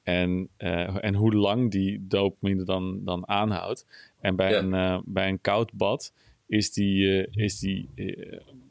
En, 0.04 0.50
uh, 0.58 1.04
en 1.04 1.16
hoe 1.16 1.34
lang 1.34 1.72
die 1.72 2.08
dopamine 2.08 2.64
dan, 2.64 3.06
dan 3.06 3.28
aanhoudt. 3.28 3.86
En 4.20 4.36
bij, 4.36 4.52
ja. 4.52 4.58
een, 4.58 4.74
uh, 4.74 5.00
bij 5.06 5.28
een 5.28 5.42
koud 5.42 5.74
bad 5.74 6.14
is 6.48 6.74
die, 6.74 7.04
uh, 7.04 7.44
is 7.46 7.60
die 7.60 7.90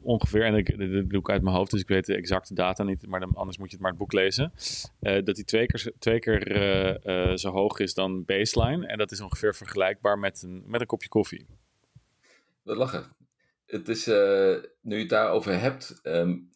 ongeveer, 0.01 0.45
en 0.45 0.55
ik, 0.55 0.77
dat 0.77 1.09
doe 1.09 1.19
ik 1.19 1.29
uit 1.29 1.41
mijn 1.41 1.55
hoofd, 1.55 1.71
dus 1.71 1.81
ik 1.81 1.87
weet 1.87 2.05
de 2.05 2.15
exacte 2.15 2.53
data 2.53 2.83
niet, 2.83 3.07
maar 3.07 3.19
dan, 3.19 3.35
anders 3.35 3.57
moet 3.57 3.67
je 3.67 3.73
het 3.73 3.81
maar 3.81 3.91
het 3.91 3.99
boek 3.99 4.13
lezen. 4.13 4.51
dat 4.99 5.35
die 5.35 5.45
twee 5.45 5.65
keer, 5.65 5.91
twee 5.99 6.19
keer 6.19 7.37
zo 7.37 7.51
hoog 7.51 7.79
is 7.79 7.93
dan 7.93 8.25
baseline. 8.25 8.87
En 8.87 8.97
dat 8.97 9.11
is 9.11 9.21
ongeveer 9.21 9.55
vergelijkbaar 9.55 10.19
met 10.19 10.41
een, 10.41 10.63
met 10.65 10.81
een 10.81 10.87
kopje 10.87 11.09
koffie. 11.09 11.45
Dat 12.63 12.77
lachen. 12.77 13.03
Het 13.65 13.89
is, 13.89 14.05
nu 14.81 14.95
je 14.95 14.99
het 14.99 15.09
daarover 15.09 15.59
hebt, 15.59 15.99
um, 16.03 16.49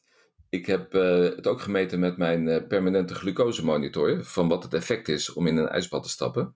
ik 0.50 0.66
heb 0.66 0.96
uh, 0.96 1.20
het 1.20 1.48
ook 1.48 1.62
gemeten 1.62 2.00
met 2.00 2.18
mijn 2.18 2.48
uh, 2.48 2.68
permanente 2.68 3.16
glucosemonitor. 3.16 4.24
Van 4.24 4.48
wat 4.48 4.64
het 4.64 4.74
effect 4.74 5.08
is 5.08 5.34
om 5.34 5.48
in 5.48 5.58
een 5.58 5.68
ijsbad 5.68 6.04
te 6.04 6.10
stappen. 6.10 6.56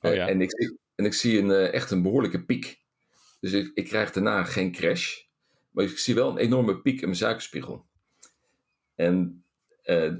Oh, 0.00 0.14
ja. 0.14 0.28
en, 0.28 0.40
ik, 0.40 0.52
en 0.94 1.04
ik 1.04 1.14
zie 1.14 1.38
een, 1.38 1.50
echt 1.50 1.90
een 1.90 2.02
behoorlijke 2.02 2.44
piek. 2.44 2.80
Dus 3.40 3.52
ik, 3.52 3.70
ik, 3.74 3.84
krijg 3.84 4.12
daarna 4.12 4.44
geen 4.44 4.72
crash. 4.72 5.22
Maar 5.70 5.84
ik 5.84 5.98
zie 5.98 6.14
wel 6.14 6.30
een 6.30 6.36
enorme 6.36 6.80
piek 6.80 7.00
in 7.00 7.06
mijn 7.06 7.16
suikerspiegel. 7.16 7.84
En, 8.94 9.44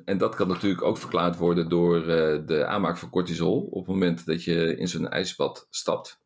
en 0.05 0.19
dat 0.19 0.35
kan 0.35 0.49
natuurlijk 0.49 0.83
ook 0.83 0.99
verklaard 0.99 1.37
worden 1.37 1.69
door 1.69 2.07
de 2.47 2.65
aanmaak 2.67 2.97
van 2.97 3.11
cortisol. 3.11 3.61
Op 3.61 3.87
het 3.87 3.95
moment 3.95 4.27
dat 4.27 4.45
je 4.45 4.77
in 4.77 4.89
zo'n 4.89 5.09
ijsbad 5.09 5.67
stapt. 5.71 6.21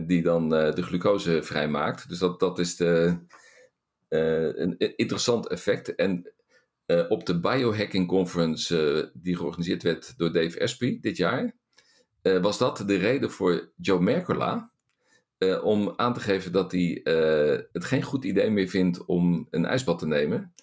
die 0.00 0.22
dan 0.22 0.48
de 0.48 0.82
glucose 0.82 1.42
vrijmaakt. 1.42 2.08
Dus 2.08 2.18
dat, 2.18 2.40
dat 2.40 2.58
is 2.58 2.76
de 2.76 3.18
een 4.08 4.78
interessant 4.78 5.48
effect. 5.48 5.94
En 5.94 6.32
uh, 6.86 7.10
op 7.10 7.26
de 7.26 7.40
Biohacking 7.40 8.06
Conference, 8.06 8.94
uh, 8.94 9.10
die 9.14 9.36
georganiseerd 9.36 9.82
werd 9.82 10.14
door 10.18 10.32
Dave 10.32 10.60
Asprey 10.60 10.98
dit 11.00 11.16
jaar, 11.16 11.54
was 12.22 12.58
dat 12.58 12.82
de 12.86 12.96
reden 12.96 13.30
voor 13.30 13.70
Joe 13.76 14.00
Mercola 14.00 14.70
om 15.62 15.92
aan 15.96 16.14
te 16.14 16.20
geven 16.20 16.52
dat 16.52 16.72
hij 16.72 17.00
het 17.72 17.84
geen 17.84 18.02
goed 18.02 18.24
idee 18.24 18.50
meer 18.50 18.68
vindt 18.68 19.04
om 19.04 19.46
een 19.50 19.66
ijsbad 19.66 19.98
te 19.98 20.06
nemen, 20.06 20.54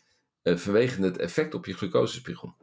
vanwege 0.44 1.02
het 1.02 1.18
effect 1.18 1.54
op 1.54 1.66
je 1.66 1.74
glucosespiegel. 1.74 2.56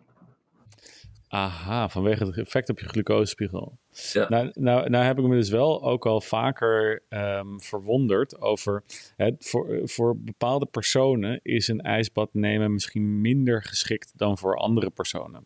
Aha, 1.33 1.89
vanwege 1.89 2.25
het 2.25 2.39
effect 2.39 2.69
op 2.69 2.79
je 2.79 2.89
glucosespiegel. 2.89 3.79
Ja. 4.13 4.29
Nou, 4.29 4.51
nou, 4.55 4.91
nou 4.91 5.05
heb 5.05 5.19
ik 5.19 5.25
me 5.25 5.37
dus 5.37 5.51
wel 5.51 5.83
ook 5.85 6.07
al 6.07 6.21
vaker 6.21 7.03
um, 7.09 7.61
verwonderd 7.61 8.41
over... 8.41 8.83
Het, 9.17 9.35
voor, 9.39 9.81
voor 9.85 10.19
bepaalde 10.19 10.67
personen 10.67 11.41
is 11.43 11.69
een 11.69 11.81
ijsbad 11.81 12.29
nemen 12.33 12.73
misschien 12.73 13.21
minder 13.21 13.63
geschikt 13.63 14.13
dan 14.17 14.39
voor 14.39 14.57
andere 14.57 14.91
personen. 14.91 15.45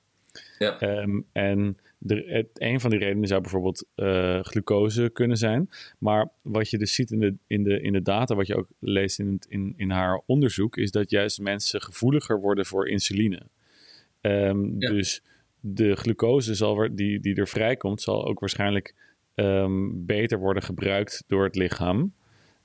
Ja. 0.59 0.79
Ehm, 0.79 1.21
en 1.33 1.79
de, 1.99 2.25
het, 2.27 2.49
een 2.55 2.81
van 2.81 2.91
die 2.91 2.99
redenen 2.99 3.29
zou 3.29 3.41
bijvoorbeeld 3.41 3.87
uh, 3.97 4.41
glucose 4.41 5.11
kunnen 5.13 5.37
zijn. 5.37 5.71
Maar 5.99 6.31
wat 6.43 6.71
je 6.71 6.79
dus 6.79 6.95
ziet 6.95 7.11
in 7.11 7.19
de, 7.19 7.35
in 7.47 7.63
de, 7.63 7.81
in 7.81 7.93
de 7.93 8.03
data, 8.03 8.35
wat 8.35 8.47
je 8.47 8.57
ook 8.57 8.69
leest 8.79 9.19
in, 9.19 9.41
in, 9.49 9.75
in 9.77 9.91
haar 9.91 10.23
onderzoek, 10.27 10.77
is 10.77 10.91
dat 10.91 11.11
juist 11.11 11.41
mensen 11.41 11.83
gevoeliger 11.83 12.41
worden 12.41 12.67
voor 12.67 12.89
insuline. 12.89 13.43
Um, 14.21 14.79
Dus 14.79 15.23
de 15.67 15.97
glucose 15.97 16.55
zal, 16.55 16.89
die, 16.93 17.21
die 17.21 17.35
er 17.35 17.49
vrijkomt, 17.49 18.03
zal 18.03 18.27
ook 18.27 18.41
waarschijnlijk 18.41 18.95
um, 19.35 20.07
beter 20.07 20.39
worden 20.39 20.63
gebruikt 20.63 21.25
door 21.27 21.45
het 21.45 21.57
lichaam. 21.57 22.13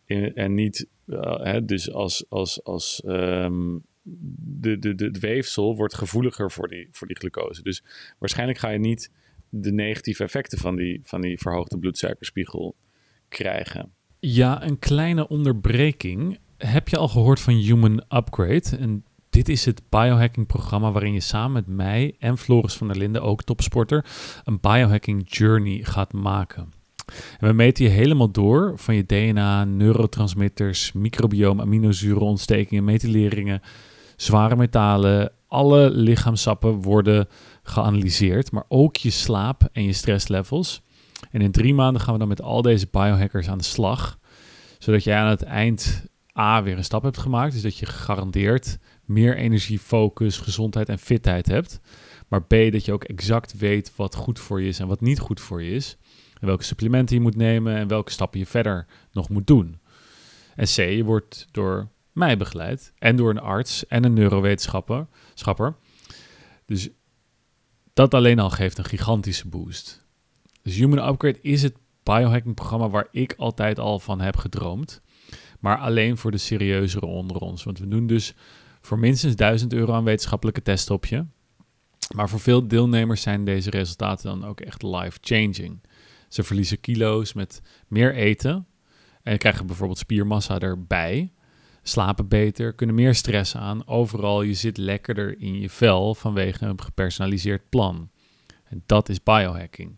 In, 0.06 0.36
en 0.36 0.54
niet, 0.54 0.88
uh, 1.06 1.40
hè, 1.44 1.66
dus 1.66 1.92
als, 1.92 2.26
als, 2.30 2.64
als 2.64 3.04
um, 3.06 3.84
de, 4.06 4.80
de, 4.80 4.96
de, 4.96 5.06
het 5.06 5.20
weefsel 5.20 5.76
wordt 5.76 5.94
gevoeliger 5.94 6.52
voor 6.52 6.68
die, 6.68 6.88
voor 6.92 7.08
die 7.08 7.18
glucose. 7.18 7.64
Dus 7.64 7.84
waarschijnlijk 8.18 8.60
ga 8.60 8.70
je 8.70 8.80
niet 8.80 9.12
de 9.50 9.72
negatieve 9.72 10.24
effecten 10.24 10.58
van 10.58 10.76
die, 10.76 11.00
van 11.04 11.22
die 11.22 11.38
verhoogde 11.38 11.78
bloedsuikerspiegel 11.78 12.76
krijgen. 13.28 13.92
Ja, 14.20 14.64
een 14.64 14.80
kleine 14.80 15.28
onderbreking. 15.28 16.40
Heb 16.58 16.88
je 16.88 16.98
al 16.98 17.08
gehoord 17.08 17.40
van 17.40 17.54
Human 17.54 18.04
Upgrade? 18.10 18.78
En 18.80 19.04
dit 19.30 19.50
is 19.50 19.66
het 19.66 19.82
biohacking-programma 19.90 20.92
waarin 20.92 21.14
je 21.14 21.20
samen 21.20 21.52
met 21.52 21.68
mij 21.68 22.16
en 22.20 22.38
Floris 22.38 22.74
van 22.74 22.88
der 22.88 22.98
Linden, 22.98 23.22
ook 23.22 23.44
topsporter, 23.44 24.06
een 24.44 24.60
biohacking 24.60 25.24
journey 25.28 25.80
gaat 25.84 26.14
maken. 26.14 26.74
En 27.40 27.48
we 27.48 27.54
meten 27.54 27.84
je 27.84 27.90
helemaal 27.90 28.32
door 28.32 28.74
van 28.76 28.96
je 28.96 29.06
DNA, 29.06 29.64
neurotransmitters, 29.64 30.92
microbioom, 30.92 31.62
aminozurenontstekingen, 31.62 32.84
methyleringen, 32.84 33.62
zware 34.16 34.56
metalen. 34.56 35.32
Alle 35.48 35.90
lichaamsappen 35.90 36.82
worden 36.82 37.28
geanalyseerd, 37.64 38.52
maar 38.52 38.64
ook 38.68 38.96
je 38.96 39.10
slaap 39.10 39.70
en 39.72 39.84
je 39.84 39.94
stresslevels. 39.94 40.82
En 41.32 41.42
in 41.42 41.52
drie 41.52 41.74
maanden 41.74 42.02
gaan 42.02 42.14
we 42.14 42.20
dan 42.20 42.28
met 42.28 42.42
al 42.42 42.62
deze 42.62 42.88
biohackers 42.92 43.50
aan 43.50 43.58
de 43.58 43.64
slag, 43.64 44.20
zodat 44.78 45.04
jij 45.04 45.18
aan 45.18 45.30
het 45.30 45.44
eind 45.44 46.06
A 46.38 46.64
weer 46.64 46.78
een 46.78 46.84
stap 46.84 47.04
hebt 47.04 47.18
gemaakt, 47.18 47.54
dus 47.54 47.62
dat 47.62 47.78
je 47.78 47.86
gegarandeerd 47.86 48.78
meer 49.10 49.38
energie, 49.38 49.80
focus, 49.80 50.38
gezondheid 50.38 50.90
en 50.90 51.00
fitheid 51.00 51.48
hebt. 51.48 51.80
Maar 52.28 52.44
B, 52.44 52.50
dat 52.50 52.86
je 52.86 52.94
ook 52.94 53.04
exact 53.04 53.58
weet 53.58 53.96
wat 53.96 54.16
goed 54.16 54.40
voor 54.40 54.62
je 54.62 54.68
is 54.68 54.80
en 54.80 54.88
wat 54.88 55.02
niet 55.02 55.20
goed 55.20 55.40
voor 55.40 55.64
je 55.64 55.72
is. 55.72 55.98
En 56.40 56.48
welke 56.48 56.64
supplementen 56.64 57.16
je 57.16 57.22
moet 57.22 57.36
nemen 57.36 57.76
en 57.76 57.88
welke 57.88 58.12
stappen 58.12 58.40
je 58.40 58.46
verder 58.46 58.86
nog 59.12 59.30
moet 59.30 59.48
doen. 59.48 59.80
En 60.56 60.66
C, 60.66 60.76
je 60.76 61.04
wordt 61.04 61.48
door 61.52 61.90
mij 62.12 62.38
begeleid 62.38 62.94
en 62.98 63.16
door 63.16 63.30
een 63.30 63.40
arts 63.40 63.88
en 63.88 64.04
een 64.04 64.14
neurowetenschapper. 64.14 65.76
Dus 66.66 66.90
dat 67.94 68.14
alleen 68.14 68.40
al 68.40 68.50
geeft 68.50 68.78
een 68.78 68.86
gigantische 68.86 69.48
boost. 69.48 70.08
Dus 70.62 70.76
Human 70.76 71.08
Upgrade 71.08 71.40
is 71.42 71.64
het 71.64 71.76
biohacking 72.04 72.56
programma 72.56 72.90
waar 72.90 73.08
ik 73.12 73.34
altijd 73.38 73.80
al 73.80 74.00
van 74.00 74.22
heb 74.22 74.38
gedroomd. 74.38 75.02
Maar 75.60 75.78
alleen 75.78 76.18
voor 76.18 76.32
de 76.32 76.38
serieuzere 76.38 77.06
onder 77.06 77.38
ons. 77.38 77.64
Want 77.64 77.80
we 77.80 77.88
doen 77.88 78.08
dus 78.08 78.34
voor 78.82 79.00
minstens 79.00 79.36
1000 79.36 79.74
euro 79.74 79.94
aan 79.94 80.04
wetenschappelijke 80.04 80.62
testen 80.62 80.96
op 80.96 81.06
je. 81.06 81.26
Maar 82.16 82.30
voor 82.30 82.40
veel 82.40 82.68
deelnemers 82.68 83.22
zijn 83.22 83.46
deze 83.46 83.70
resultaten 83.70 84.40
dan 84.40 84.50
ook 84.50 84.62
echt 84.62 84.84
life-changing. 84.84 85.82
Ze 86.28 86.44
verliezen 86.44 86.80
kilo's 86.80 87.34
met 87.34 87.62
meer 87.88 88.16
eten 88.16 88.68
en 89.24 89.38
krijgen 89.38 89.66
bijvoorbeeld 89.66 90.00
spiermassa 90.00 90.60
erbij. 90.60 91.34
Slapen 91.82 92.28
beter, 92.28 92.74
kunnen 92.74 92.96
meer 92.96 93.16
stress 93.16 93.56
aan. 93.56 93.88
Overal, 93.88 94.42
je 94.42 94.54
zit 94.54 94.78
lekkerder 94.78 95.40
in 95.40 95.60
je 95.60 95.70
vel 95.70 96.16
vanwege 96.16 96.66
een 96.66 96.82
gepersonaliseerd 96.82 97.70
plan. 97.70 98.10
En 98.64 98.84
dat 98.86 99.10
is 99.10 99.24
biohacking. 99.24 99.98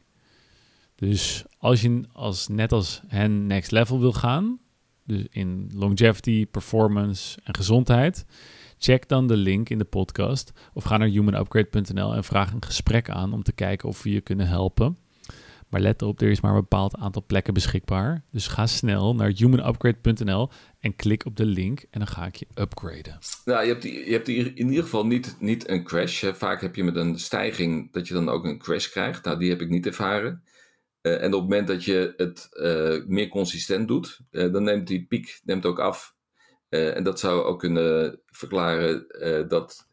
Dus 0.95 1.45
als 1.57 1.81
je 1.81 2.03
als, 2.13 2.47
net 2.47 2.71
als 2.71 3.01
hen 3.07 3.47
next 3.47 3.71
level 3.71 3.99
wil 3.99 4.13
gaan, 4.13 4.59
dus 5.05 5.25
in 5.29 5.71
longevity, 5.73 6.45
performance 6.45 7.39
en 7.43 7.55
gezondheid, 7.55 8.25
Check 8.83 9.07
dan 9.07 9.27
de 9.27 9.37
link 9.37 9.69
in 9.69 9.77
de 9.77 9.85
podcast 9.85 10.51
of 10.73 10.83
ga 10.83 10.97
naar 10.97 11.07
humanupgrade.nl 11.07 12.15
en 12.15 12.23
vraag 12.23 12.53
een 12.53 12.63
gesprek 12.63 13.09
aan 13.09 13.33
om 13.33 13.43
te 13.43 13.51
kijken 13.51 13.89
of 13.89 14.03
we 14.03 14.11
je 14.11 14.21
kunnen 14.21 14.47
helpen. 14.47 14.97
Maar 15.69 15.81
let 15.81 16.01
op, 16.01 16.21
er 16.21 16.29
is 16.29 16.41
maar 16.41 16.51
een 16.51 16.59
bepaald 16.59 16.95
aantal 16.95 17.23
plekken 17.27 17.53
beschikbaar. 17.53 18.23
Dus 18.31 18.47
ga 18.47 18.67
snel 18.67 19.15
naar 19.15 19.31
humanupgrade.nl 19.35 20.49
en 20.79 20.95
klik 20.95 21.25
op 21.25 21.35
de 21.35 21.45
link 21.45 21.79
en 21.79 21.99
dan 21.99 22.07
ga 22.07 22.25
ik 22.25 22.35
je 22.35 22.47
upgraden. 22.55 23.19
Nou, 23.45 23.65
je 23.65 23.71
hebt, 23.71 23.83
je 23.83 24.11
hebt 24.11 24.27
in 24.27 24.69
ieder 24.69 24.83
geval 24.83 25.05
niet, 25.05 25.35
niet 25.39 25.69
een 25.69 25.83
crash. 25.83 26.23
Vaak 26.33 26.61
heb 26.61 26.75
je 26.75 26.83
met 26.83 26.95
een 26.95 27.19
stijging 27.19 27.91
dat 27.91 28.07
je 28.07 28.13
dan 28.13 28.29
ook 28.29 28.45
een 28.45 28.59
crash 28.59 28.89
krijgt. 28.89 29.25
Nou, 29.25 29.39
die 29.39 29.49
heb 29.49 29.61
ik 29.61 29.69
niet 29.69 29.85
ervaren. 29.85 30.43
Uh, 31.01 31.13
en 31.13 31.33
op 31.33 31.41
het 31.41 31.49
moment 31.49 31.67
dat 31.67 31.83
je 31.83 32.13
het 32.17 32.47
uh, 32.51 33.05
meer 33.07 33.27
consistent 33.27 33.87
doet, 33.87 34.19
uh, 34.31 34.53
dan 34.53 34.63
neemt 34.63 34.87
die 34.87 35.05
piek 35.05 35.41
neemt 35.43 35.65
ook 35.65 35.79
af. 35.79 36.15
Uh, 36.71 36.95
en 36.95 37.03
dat 37.03 37.19
zou 37.19 37.43
ook 37.43 37.59
kunnen 37.59 38.19
verklaren 38.25 39.05
uh, 39.09 39.47
dat, 39.47 39.87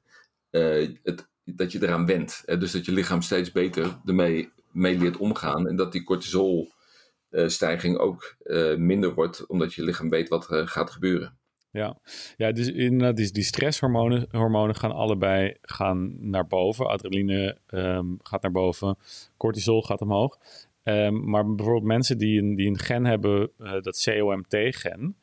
uh, 0.50 0.88
het, 1.02 1.28
dat 1.44 1.73
je 1.73 1.82
eraan 1.82 2.06
went. 2.06 2.42
dus 2.47 2.73
dat 2.73 2.85
je 2.85 2.92
lichaam 2.92 3.23
steeds 3.23 3.52
beter 3.52 3.99
ermee 4.04 4.50
mee 4.73 4.99
leert 4.99 5.16
omgaan. 5.16 5.68
En 5.68 5.76
dat 5.76 5.92
die 5.92 6.04
cortisolstijging 6.04 7.99
ook 7.99 8.37
minder 8.76 9.14
wordt, 9.14 9.47
omdat 9.47 9.75
je 9.75 9.85
lichaam 9.85 10.08
weet 10.08 10.28
wat 10.28 10.47
gaat 10.49 10.90
gebeuren. 10.90 11.37
Ja, 11.70 11.99
ja 12.37 12.52
dus 12.52 12.70
in, 12.73 13.14
die, 13.14 13.32
die 13.32 13.42
stresshormonen 13.42 14.26
hormonen 14.30 14.76
gaan 14.76 14.92
allebei 14.92 15.56
gaan 15.62 16.30
naar 16.30 16.47
boven. 16.47 16.87
Adrenaline 16.87 17.58
um, 17.68 18.18
gaat 18.23 18.42
naar 18.42 18.52
boven, 18.52 18.97
cortisol 19.37 19.82
gaat 19.82 20.00
omhoog. 20.00 20.38
Um, 20.82 21.30
maar 21.30 21.54
bijvoorbeeld 21.54 21.85
mensen 21.85 22.18
die 22.18 22.40
een, 22.40 22.54
die 22.54 22.68
een 22.68 22.78
gen 22.78 23.04
hebben, 23.04 23.50
dat 23.56 24.02
COMT-gen, 24.04 25.16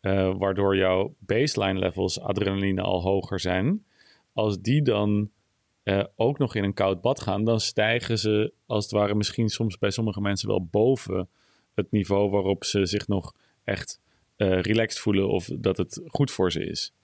uh, 0.00 0.34
waardoor 0.36 0.76
jouw 0.76 1.14
baseline 1.18 1.78
levels 1.78 2.20
adrenaline 2.20 2.82
al 2.82 3.02
hoger 3.02 3.40
zijn. 3.40 3.84
Als 4.32 4.60
die 4.60 4.82
dan 4.82 5.30
uh, 5.84 6.04
ook 6.16 6.38
nog 6.38 6.54
in 6.54 6.64
een 6.64 6.74
koud 6.74 7.00
bad 7.00 7.20
gaan, 7.20 7.44
dan 7.44 7.60
stijgen 7.60 8.18
ze 8.18 8.52
als 8.66 8.84
het 8.84 8.92
ware 8.92 9.14
misschien 9.14 9.48
soms 9.48 9.78
bij 9.78 9.90
sommige 9.90 10.20
mensen 10.20 10.48
wel 10.48 10.64
boven 10.70 11.28
het 11.74 11.90
niveau 11.90 12.30
waarop 12.30 12.64
ze 12.64 12.86
zich 12.86 13.08
nog 13.08 13.34
echt 13.64 14.00
uh, 14.36 14.60
relaxed 14.60 15.00
voelen 15.00 15.28
of 15.28 15.44
dat 15.58 15.76
het 15.76 16.02
goed 16.06 16.30
voor 16.30 16.52
ze 16.52 16.64
is. 16.64 16.94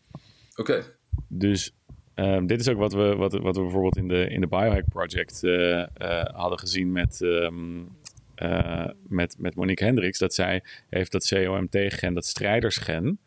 Oké. 0.56 0.84
Dus 1.28 1.74
um, 2.14 2.46
dit 2.46 2.60
is 2.60 2.68
ook 2.68 2.78
wat 2.78 2.92
we, 2.92 3.14
wat, 3.16 3.32
wat 3.32 3.56
we 3.56 3.62
bijvoorbeeld 3.62 3.96
in 3.96 4.08
de, 4.08 4.28
in 4.28 4.40
de 4.40 4.46
Biohack 4.46 4.88
Project 4.88 5.40
hadden 6.32 6.58
gezien 6.58 6.92
met 6.92 7.20
um, 7.20 7.96
uh, 8.42 8.90
met, 9.08 9.36
met 9.38 9.54
Monique 9.54 9.84
Hendricks, 9.84 10.18
dat 10.18 10.34
zij 10.34 10.62
heeft 10.88 11.12
dat 11.12 11.28
COMT-gen, 11.28 12.14
dat 12.14 12.26
strijdersgen. 12.26 13.18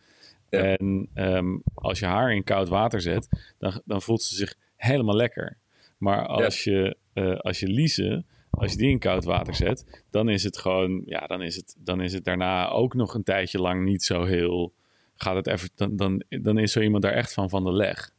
Ja. 0.50 0.76
En 0.76 1.10
um, 1.16 1.62
als 1.74 2.00
je 2.00 2.06
haar 2.06 2.34
in 2.34 2.44
koud 2.44 2.68
water 2.68 3.02
zet, 3.02 3.28
dan, 3.58 3.82
dan 3.86 4.02
voelt 4.02 4.24
ze 4.24 4.36
zich 4.36 4.56
helemaal 4.76 5.16
lekker. 5.16 5.58
Maar 5.98 6.26
als, 6.26 6.64
ja. 6.64 6.72
je, 6.72 6.98
uh, 7.14 7.40
als 7.40 7.60
je 7.60 7.68
Lise, 7.68 8.24
als 8.50 8.72
je 8.72 8.78
die 8.78 8.90
in 8.90 9.00
koud 9.00 9.24
water 9.24 9.56
zet, 9.56 10.04
dan 10.10 10.30
is 10.30 10.44
het 10.44 10.58
gewoon, 10.58 11.02
ja, 11.06 11.28
dan 11.28 11.42
is 11.42 11.56
het, 11.56 11.76
dan 11.80 12.02
is 12.02 12.14
het 12.14 12.24
daarna 12.24 12.70
ook 12.70 12.94
nog 12.94 13.14
een 13.14 13.24
tijdje 13.24 13.60
lang 13.60 13.84
niet 13.84 14.04
zo 14.04 14.24
heel. 14.24 14.74
Gaat 15.16 15.36
het 15.36 15.48
even, 15.48 15.70
dan, 15.76 15.96
dan, 15.96 16.24
dan 16.30 16.58
is 16.58 16.72
zo 16.72 16.82
iemand 16.82 17.04
daar 17.04 17.14
echt 17.14 17.34
van 17.34 17.50
van 17.50 17.64
de 17.64 17.74
leg. 17.74 18.12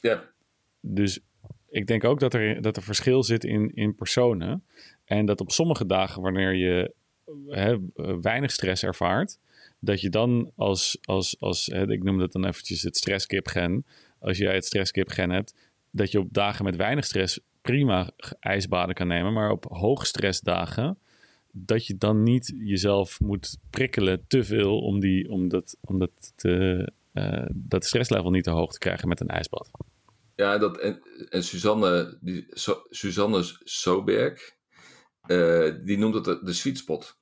Ja. 0.00 0.24
Dus 0.80 1.20
ik 1.68 1.86
denk 1.86 2.04
ook 2.04 2.20
dat 2.20 2.34
er, 2.34 2.62
dat 2.62 2.76
er 2.76 2.82
verschil 2.82 3.22
zit 3.22 3.44
in, 3.44 3.74
in 3.74 3.94
personen. 3.94 4.64
En 5.08 5.26
dat 5.26 5.40
op 5.40 5.50
sommige 5.50 5.86
dagen, 5.86 6.22
wanneer 6.22 6.54
je 6.54 6.92
hè, 7.46 7.76
weinig 8.20 8.50
stress 8.50 8.82
ervaart, 8.82 9.38
dat 9.80 10.00
je 10.00 10.10
dan 10.10 10.52
als, 10.56 10.98
als, 11.02 11.36
als 11.40 11.66
hè, 11.66 11.90
ik 11.90 12.02
noem 12.02 12.18
dat 12.18 12.32
dan 12.32 12.44
eventjes 12.44 12.82
het 12.82 12.96
stresskip-gen, 12.96 13.86
als 14.20 14.38
jij 14.38 14.54
het 14.54 14.64
stresskip-gen 14.64 15.30
hebt, 15.30 15.54
dat 15.90 16.10
je 16.10 16.18
op 16.18 16.32
dagen 16.32 16.64
met 16.64 16.76
weinig 16.76 17.04
stress 17.04 17.40
prima 17.62 18.10
ijsbaden 18.40 18.94
kan 18.94 19.06
nemen, 19.06 19.32
maar 19.32 19.50
op 19.50 19.64
hoogstressdagen, 19.64 20.98
dat 21.52 21.86
je 21.86 21.96
dan 21.96 22.22
niet 22.22 22.54
jezelf 22.58 23.20
moet 23.20 23.58
prikkelen 23.70 24.24
te 24.26 24.44
veel 24.44 24.80
om, 24.80 25.00
die, 25.00 25.30
om, 25.30 25.48
dat, 25.48 25.76
om 25.80 25.98
dat, 25.98 26.32
te, 26.36 26.88
uh, 27.14 27.46
dat 27.54 27.84
stresslevel 27.84 28.30
niet 28.30 28.44
te 28.44 28.50
hoog 28.50 28.72
te 28.72 28.78
krijgen 28.78 29.08
met 29.08 29.20
een 29.20 29.28
ijsbad. 29.28 29.70
Ja, 30.34 30.58
dat, 30.58 30.78
en, 30.78 31.44
Suzanne, 31.44 32.18
die, 32.20 32.46
so, 32.50 32.82
Suzanne 32.90 33.44
uh, 35.28 35.74
die 35.84 35.98
noemt 35.98 36.26
het 36.26 36.46
de 36.46 36.52
sweet 36.52 36.78
spot. 36.78 37.16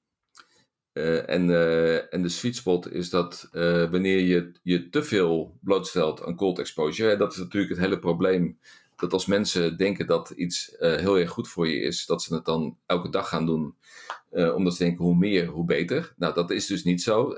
Uh, 0.93 1.29
en, 1.29 1.49
uh, 1.49 2.15
en 2.15 2.23
de 2.23 2.29
sweet 2.29 2.57
spot 2.57 2.93
is 2.93 3.11
dat 3.11 3.49
wanneer 3.91 4.21
je 4.21 4.53
je 4.63 4.89
te 4.89 5.03
veel 5.03 5.59
blootstelt 5.61 6.23
aan 6.23 6.37
cold 6.37 6.59
exposure, 6.59 7.17
dat 7.17 7.33
is 7.33 7.39
natuurlijk 7.39 7.73
het 7.73 7.83
hele 7.83 7.99
probleem 7.99 8.59
dat 8.97 9.13
als 9.13 9.27
mensen 9.27 9.77
denken 9.77 10.07
dat 10.07 10.31
iets 10.31 10.75
heel 10.79 11.19
erg 11.19 11.31
goed 11.31 11.49
voor 11.49 11.69
je 11.69 11.81
is, 11.81 12.07
dat 12.07 12.23
ze 12.23 12.35
het 12.35 12.45
dan 12.45 12.79
elke 12.87 13.11
dag 13.11 13.29
gaan 13.29 13.47
doen. 13.47 13.77
omdat 14.31 14.77
ze 14.77 14.85
denken 14.85 15.05
hoe 15.05 15.17
meer, 15.17 15.47
hoe 15.47 15.65
beter. 15.65 16.15
Nou, 16.17 16.35
dat 16.35 16.51
is 16.51 16.67
dus 16.67 16.85
niet 16.85 17.03
zo. 17.03 17.35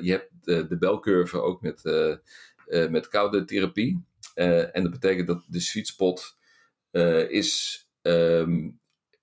je 0.00 0.10
hebt 0.10 0.30
de, 0.42 0.66
de 0.66 0.78
belcurve 0.78 1.40
ook 1.40 1.60
met, 1.60 1.82
met 2.90 3.08
koude 3.08 3.44
therapie. 3.44 4.04
en 4.34 4.82
dat 4.82 4.90
betekent 4.90 5.26
dat 5.26 5.44
de 5.46 5.60
sweet 5.60 5.86
spot 5.86 6.36
is 7.28 7.80
ehm, 8.02 8.68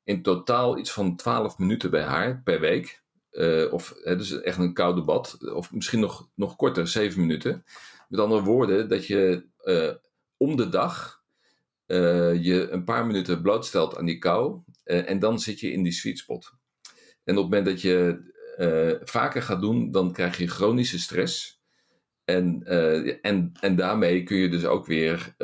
in 0.10 0.22
totaal 0.22 0.78
iets 0.78 0.92
van 0.92 1.16
12 1.16 1.58
minuten 1.58 1.92
bij 1.92 2.04
haar 2.04 2.42
per 2.44 2.60
week. 2.60 3.04
Uh, 3.32 3.74
of 3.74 3.96
hè, 4.04 4.16
dus 4.16 4.42
echt 4.42 4.58
een 4.58 4.74
koude 4.74 5.04
bad. 5.04 5.38
Of 5.54 5.74
misschien 5.74 6.00
nog, 6.00 6.30
nog 6.36 6.56
korter, 6.56 6.88
7 6.88 7.20
minuten. 7.20 7.66
Met 8.08 8.20
andere 8.20 8.44
woorden, 8.44 8.90
dat 8.90 9.08
je 9.08 9.46
uh, 9.64 9.92
om 10.38 10.56
de 10.56 10.70
dag 10.70 11.22
uh, 11.88 12.44
je 12.44 12.70
een 12.70 12.84
paar 12.84 13.06
minuten 13.06 13.42
blootstelt 13.42 13.98
aan 13.98 14.06
die 14.06 14.18
kou. 14.18 14.62
en 14.84 15.20
dan 15.20 15.40
zit 15.40 15.60
je 15.60 15.72
in 15.72 15.84
die 15.84 15.92
sweet 15.92 16.18
spot. 16.18 16.52
En 17.24 17.38
op 17.38 17.44
het 17.44 17.54
moment 17.54 17.66
dat 17.66 17.82
je 17.82 18.28
vaker 19.04 19.42
gaat 19.42 19.62
doen, 19.62 19.92
dan 19.92 20.12
krijg 20.12 20.38
je 20.38 20.48
chronische 20.48 21.00
stress. 21.00 21.62
En, 22.26 22.64
en, 23.22 23.52
en 23.60 23.76
daarmee 23.76 24.24
kun 24.24 24.38
je 24.38 24.50
dus 24.50 24.66
ook 24.66 24.86
weer 24.86 25.36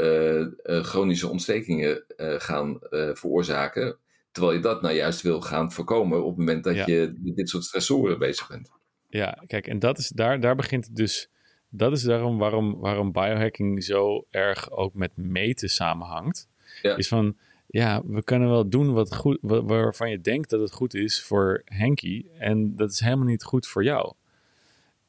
chronische 0.63 1.27
ontstekingen 1.27 2.03
gaan 2.17 2.77
veroorzaken. 3.13 3.99
Terwijl 4.35 4.55
je 4.55 4.61
dat 4.61 4.81
nou 4.81 4.95
juist 4.95 5.21
wil 5.21 5.41
gaan 5.41 5.71
voorkomen 5.71 6.23
op 6.23 6.29
het 6.29 6.37
moment 6.37 6.63
dat 6.63 6.75
je 6.75 7.17
met 7.21 7.35
dit 7.35 7.49
soort 7.49 7.63
stressoren 7.63 8.19
bezig 8.19 8.47
bent. 8.47 8.71
Ja, 9.07 9.43
kijk, 9.47 9.67
en 9.67 9.79
dat 9.79 9.97
is, 9.97 10.09
daar, 10.09 10.39
daar 10.39 10.55
begint 10.55 10.85
het 10.85 10.95
dus. 10.95 11.29
Dat 11.69 11.91
is 11.91 12.03
daarom 12.03 12.37
waarom, 12.37 12.79
waarom 12.79 13.11
biohacking 13.11 13.83
zo 13.83 14.25
erg 14.29 14.71
ook 14.71 14.93
met 14.93 15.11
meten 15.15 15.69
samenhangt. 15.69 16.47
Is 16.81 17.07
van, 17.07 17.37
ja, 17.67 18.01
we 18.05 18.23
kunnen 18.23 18.49
wel 18.49 18.69
doen 18.69 18.93
wat 18.93 19.15
goed, 19.15 19.37
waarvan 19.41 20.09
je 20.09 20.21
denkt 20.21 20.49
dat 20.49 20.59
het 20.59 20.71
goed 20.71 20.93
is 20.93 21.23
voor 21.23 21.61
Henky. 21.65 22.25
En 22.37 22.75
dat 22.75 22.91
is 22.91 22.99
helemaal 22.99 23.25
niet 23.25 23.43
goed 23.43 23.67
voor 23.67 23.83
jou. 23.83 24.13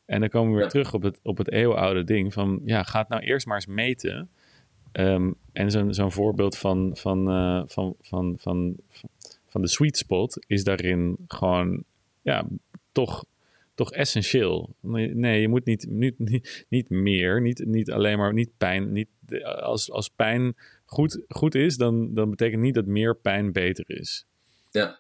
En 0.05 0.21
dan 0.21 0.29
komen 0.29 0.53
we 0.53 0.59
weer 0.59 0.69
terug 0.69 0.95
op 0.95 1.03
het, 1.03 1.21
op 1.23 1.39
het 1.39 1.51
eeuwenoude 1.51 2.05
ding 2.05 2.33
van, 2.33 2.61
ja, 2.65 2.83
ga 2.83 2.99
het 2.99 3.09
nou 3.09 3.23
eerst 3.23 3.47
maar 3.47 3.57
eens 3.57 3.67
meten. 3.67 4.31
Um, 4.93 5.35
en 5.53 5.71
zo'n 5.71 5.95
zo'n 5.95 6.13
voorbeeld 6.13 6.57
van, 6.57 6.97
van, 6.97 7.31
uh, 7.31 7.63
van, 7.67 7.97
van, 8.01 8.35
van, 8.39 8.77
van 9.49 9.61
de 9.61 9.69
sweet 9.69 9.97
spot 9.97 10.45
is 10.47 10.65
daarin 10.65 11.17
gewoon 11.29 11.85
ja, 12.23 12.47
toch, 12.93 13.25
toch 13.75 13.93
essentieel. 13.93 14.75
Nee, 14.81 15.41
je 15.41 15.49
moet 15.49 15.65
niet, 15.65 15.87
niet, 15.91 16.19
niet, 16.19 16.67
niet 16.69 16.91
meer, 16.91 17.41
niet, 17.41 17.67
niet 17.67 17.91
alleen 17.91 18.19
maar 18.19 18.33
niet 18.33 18.51
pijn. 18.57 18.93
Niet, 18.93 19.09
als, 19.45 19.91
als 19.91 20.09
pijn 20.09 20.57
goed, 20.85 21.25
goed 21.29 21.55
is, 21.55 21.77
dan, 21.77 22.15
dan 22.15 22.31
betekent 22.31 22.63
niet 22.63 22.75
dat 22.75 22.87
meer 22.87 23.17
pijn 23.17 23.53
beter 23.53 23.85
is. 23.87 24.27
Ja. 24.71 24.99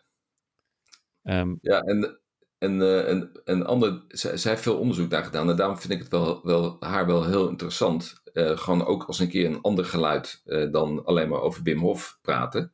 Um, 1.22 1.58
ja, 1.60 1.80
en, 1.80 2.18
en, 2.58 2.74
uh, 2.74 3.08
en, 3.08 3.30
en 3.44 3.66
ander, 3.66 4.02
zij, 4.08 4.36
zij, 4.36 4.50
heeft 4.50 4.62
veel 4.62 4.78
onderzoek 4.78 5.10
daar 5.10 5.24
gedaan. 5.24 5.50
En 5.50 5.56
daarom 5.56 5.78
vind 5.78 5.92
ik 5.92 5.98
het 5.98 6.08
wel, 6.08 6.40
wel, 6.44 6.76
haar 6.80 7.06
wel 7.06 7.24
heel 7.24 7.48
interessant. 7.48 8.22
Uh, 8.36 8.58
gewoon 8.58 8.86
ook 8.86 9.04
als 9.04 9.18
een 9.18 9.28
keer 9.28 9.46
een 9.46 9.60
ander 9.60 9.84
geluid 9.84 10.42
uh, 10.46 10.72
dan 10.72 11.04
alleen 11.04 11.28
maar 11.28 11.40
over 11.40 11.62
Wim 11.62 11.78
Hof 11.78 12.18
praten. 12.22 12.72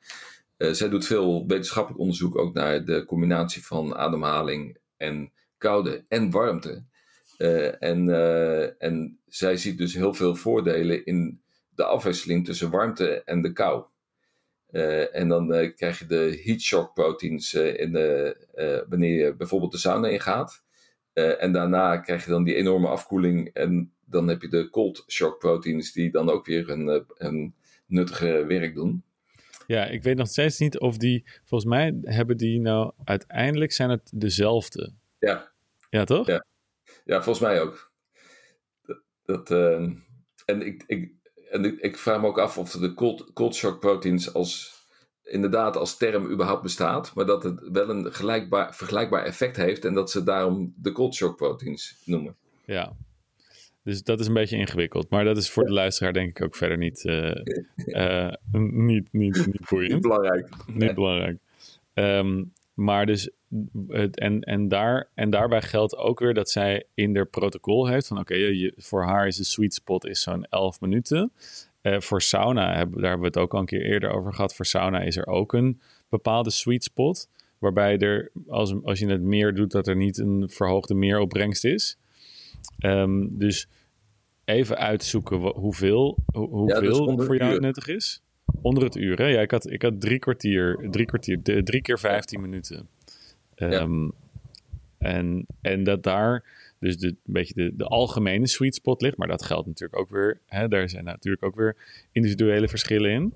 Uh, 0.58 0.70
zij 0.70 0.88
doet 0.88 1.06
veel 1.06 1.46
wetenschappelijk 1.46 2.00
onderzoek 2.00 2.38
ook 2.38 2.54
naar 2.54 2.84
de 2.84 3.04
combinatie 3.04 3.66
van 3.66 3.94
ademhaling 3.96 4.78
en 4.96 5.32
koude 5.58 6.04
en 6.08 6.30
warmte. 6.30 6.84
En, 7.78 8.08
en 8.78 9.18
zij 9.26 9.56
ziet 9.56 9.78
dus 9.78 9.94
heel 9.94 10.14
veel 10.14 10.34
voordelen 10.34 11.04
in 11.04 11.42
de 11.68 11.84
afwisseling 11.84 12.44
tussen 12.44 12.70
warmte 12.70 13.22
en 13.24 13.42
de 13.42 13.52
kou. 13.52 13.84
en 15.12 15.28
dan 15.28 15.72
krijg 15.76 15.98
je 15.98 16.06
de 16.06 16.40
heat 16.44 16.60
shock 16.60 16.94
proteins 16.94 17.54
in 17.54 17.92
de, 17.92 18.36
wanneer 18.88 19.24
je 19.24 19.36
bijvoorbeeld 19.36 19.72
de 19.72 19.78
sauna 19.78 20.08
ingaat. 20.08 20.64
en 21.12 21.52
daarna 21.52 21.96
krijg 21.96 22.24
je 22.24 22.30
dan 22.30 22.44
die 22.44 22.54
enorme 22.54 22.88
afkoeling. 22.88 23.48
En 23.48 23.92
dan 24.12 24.28
heb 24.28 24.42
je 24.42 24.48
de 24.48 24.70
cold 24.70 25.04
shock 25.08 25.38
proteins 25.38 25.92
die 25.92 26.10
dan 26.10 26.30
ook 26.30 26.46
weer 26.46 26.70
een, 26.70 27.04
een 27.14 27.54
nuttige 27.86 28.44
werk 28.46 28.74
doen. 28.74 29.02
Ja, 29.66 29.84
ik 29.84 30.02
weet 30.02 30.16
nog 30.16 30.28
steeds 30.28 30.58
niet 30.58 30.78
of 30.78 30.96
die, 30.96 31.24
volgens 31.44 31.70
mij 31.70 31.98
hebben 32.02 32.36
die 32.36 32.60
nou, 32.60 32.92
uiteindelijk 33.04 33.72
zijn 33.72 33.90
het 33.90 34.10
dezelfde. 34.14 34.92
Ja. 35.18 35.52
Ja, 35.90 36.04
toch? 36.04 36.26
Ja, 36.26 36.46
ja 37.04 37.22
volgens 37.22 37.44
mij 37.46 37.60
ook. 37.60 37.92
Dat, 38.82 39.02
dat 39.24 39.50
ehm, 39.50 39.92
en 40.44 40.66
ik, 40.66 40.84
ik, 40.86 41.12
en 41.50 41.64
ik, 41.64 41.80
ik, 41.80 41.98
vraag 41.98 42.20
me 42.20 42.26
ook 42.26 42.38
af 42.38 42.58
of 42.58 42.70
de 42.70 42.94
cold, 42.94 43.32
cold 43.32 43.54
shock 43.54 43.80
proteins 43.80 44.34
als, 44.34 44.72
inderdaad 45.22 45.76
als 45.76 45.96
term 45.96 46.30
überhaupt 46.30 46.62
bestaat, 46.62 47.14
maar 47.14 47.26
dat 47.26 47.42
het 47.42 47.68
wel 47.72 47.88
een 47.88 48.12
gelijkbaar, 48.12 48.74
vergelijkbaar 48.74 49.24
effect 49.24 49.56
heeft 49.56 49.84
en 49.84 49.94
dat 49.94 50.10
ze 50.10 50.22
daarom 50.22 50.74
de 50.76 50.92
cold 50.92 51.14
shock 51.14 51.36
proteins 51.36 52.02
noemen. 52.04 52.36
Ja, 52.64 52.96
dus 53.82 54.02
dat 54.02 54.20
is 54.20 54.26
een 54.26 54.34
beetje 54.34 54.56
ingewikkeld. 54.56 55.10
Maar 55.10 55.24
dat 55.24 55.36
is 55.36 55.50
voor 55.50 55.64
de 55.64 55.72
luisteraar 55.72 56.12
denk 56.12 56.30
ik 56.30 56.44
ook 56.44 56.56
verder 56.56 56.78
niet, 56.78 57.04
uh, 57.04 57.34
uh, 57.86 58.32
niet, 58.52 59.08
niet, 59.12 59.46
niet 59.46 59.68
boeiend. 59.68 59.92
niet 59.92 60.02
belangrijk. 60.02 60.48
Niet 60.66 60.94
belangrijk. 60.94 61.38
Um, 61.94 62.52
maar 62.74 63.06
dus, 63.06 63.30
het, 63.88 64.18
en, 64.18 64.40
en, 64.40 64.68
daar, 64.68 65.08
en 65.14 65.30
daarbij 65.30 65.62
geldt 65.62 65.96
ook 65.96 66.18
weer 66.18 66.34
dat 66.34 66.50
zij 66.50 66.84
in 66.94 67.16
haar 67.16 67.26
protocol 67.26 67.86
heeft 67.86 68.06
van 68.06 68.18
oké, 68.18 68.34
okay, 68.34 68.72
voor 68.76 69.04
haar 69.04 69.26
is 69.26 69.36
de 69.36 69.44
sweet 69.44 69.74
spot 69.74 70.06
is 70.06 70.22
zo'n 70.22 70.44
11 70.44 70.80
minuten. 70.80 71.32
Uh, 71.82 72.00
voor 72.00 72.22
sauna, 72.22 72.74
hebben, 72.74 73.00
daar 73.00 73.10
hebben 73.10 73.32
we 73.32 73.38
het 73.38 73.44
ook 73.44 73.54
al 73.54 73.60
een 73.60 73.66
keer 73.66 73.84
eerder 73.84 74.10
over 74.10 74.34
gehad. 74.34 74.54
Voor 74.54 74.66
sauna 74.66 75.00
is 75.00 75.16
er 75.16 75.26
ook 75.26 75.52
een 75.52 75.80
bepaalde 76.08 76.50
sweet 76.50 76.84
spot. 76.84 77.28
Waarbij 77.58 77.98
er, 77.98 78.30
als, 78.48 78.74
als 78.84 78.98
je 78.98 79.06
het 79.06 79.22
meer 79.22 79.54
doet, 79.54 79.70
dat 79.70 79.86
er 79.86 79.96
niet 79.96 80.18
een 80.18 80.48
verhoogde 80.50 80.94
meeropbrengst 80.94 81.64
is. 81.64 81.98
Um, 82.78 83.38
dus 83.38 83.68
even 84.44 84.76
uitzoeken 84.78 85.36
hoeveel, 85.36 86.18
hoeveel 86.32 87.18
voor 87.18 87.36
jou 87.36 87.60
nuttig 87.60 87.86
is. 87.86 88.22
Onder 88.60 88.84
het 88.84 88.96
uur, 88.96 89.18
hè? 89.18 89.26
Ja, 89.26 89.40
ik 89.40 89.50
had, 89.50 89.70
ik 89.70 89.82
had 89.82 90.00
drie 90.00 90.18
kwartier, 90.18 90.88
drie 90.90 91.06
kwartier, 91.06 91.42
de, 91.42 91.62
drie 91.62 91.82
keer 91.82 91.98
vijftien 91.98 92.40
minuten. 92.40 92.88
Um, 93.56 94.12
en, 94.98 95.46
en 95.60 95.84
dat 95.84 96.02
daar 96.02 96.44
dus 96.78 96.98
de, 96.98 97.06
een 97.06 97.18
beetje 97.22 97.54
de, 97.54 97.76
de 97.76 97.84
algemene 97.84 98.46
sweet 98.46 98.74
spot 98.74 99.02
ligt. 99.02 99.16
Maar 99.16 99.28
dat 99.28 99.44
geldt 99.44 99.66
natuurlijk 99.66 100.00
ook 100.00 100.10
weer, 100.10 100.40
hè, 100.46 100.68
daar 100.68 100.88
zijn 100.88 101.04
natuurlijk 101.04 101.44
ook 101.44 101.56
weer 101.56 101.76
individuele 102.12 102.68
verschillen 102.68 103.10
in. 103.10 103.34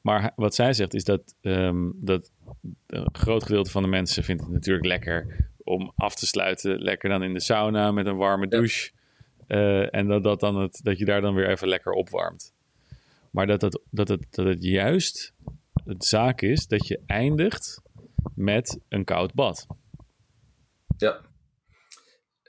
Maar 0.00 0.32
wat 0.36 0.54
zij 0.54 0.72
zegt 0.72 0.94
is 0.94 1.04
dat, 1.04 1.34
um, 1.40 1.92
dat 1.96 2.30
een 2.86 3.08
groot 3.12 3.42
gedeelte 3.42 3.70
van 3.70 3.82
de 3.82 3.88
mensen 3.88 4.24
vindt 4.24 4.42
het 4.42 4.52
natuurlijk 4.52 4.86
lekker 4.86 5.48
om 5.64 5.92
af 5.96 6.14
te 6.14 6.26
sluiten. 6.26 6.82
Lekker 6.82 7.08
dan 7.08 7.22
in 7.22 7.32
de 7.32 7.40
sauna 7.40 7.92
met 7.92 8.06
een 8.06 8.16
warme 8.16 8.48
douche. 8.48 8.90
Uh, 9.48 9.94
en 9.94 10.06
dat, 10.06 10.22
dat, 10.22 10.40
dan 10.40 10.56
het, 10.56 10.80
dat 10.82 10.98
je 10.98 11.04
daar 11.04 11.20
dan 11.20 11.34
weer 11.34 11.48
even 11.48 11.68
lekker 11.68 11.92
opwarmt. 11.92 12.54
Maar 13.30 13.46
dat 13.46 13.60
het, 13.60 13.80
dat 13.90 14.08
het, 14.08 14.26
dat 14.30 14.46
het 14.46 14.64
juist 14.64 15.34
het 15.84 16.04
zaak 16.04 16.40
is 16.40 16.66
dat 16.66 16.86
je 16.86 17.00
eindigt 17.06 17.82
met 18.34 18.80
een 18.88 19.04
koud 19.04 19.34
bad. 19.34 19.66
Ja. 20.96 21.20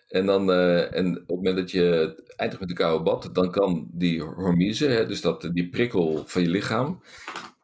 En, 0.08 0.26
dan, 0.26 0.50
uh, 0.50 0.96
en 0.96 1.08
op 1.08 1.28
het 1.28 1.36
moment 1.36 1.58
dat 1.58 1.72
je 1.72 2.16
eindigt 2.36 2.62
met 2.62 2.70
een 2.70 2.76
koude 2.76 3.04
bad, 3.04 3.30
dan 3.34 3.52
kan 3.52 3.88
die 3.92 4.22
hormyse, 4.22 4.86
hè, 4.86 5.06
dus 5.06 5.22
dat, 5.22 5.50
die 5.54 5.70
prikkel 5.70 6.24
van 6.26 6.42
je 6.42 6.50
lichaam, 6.50 7.02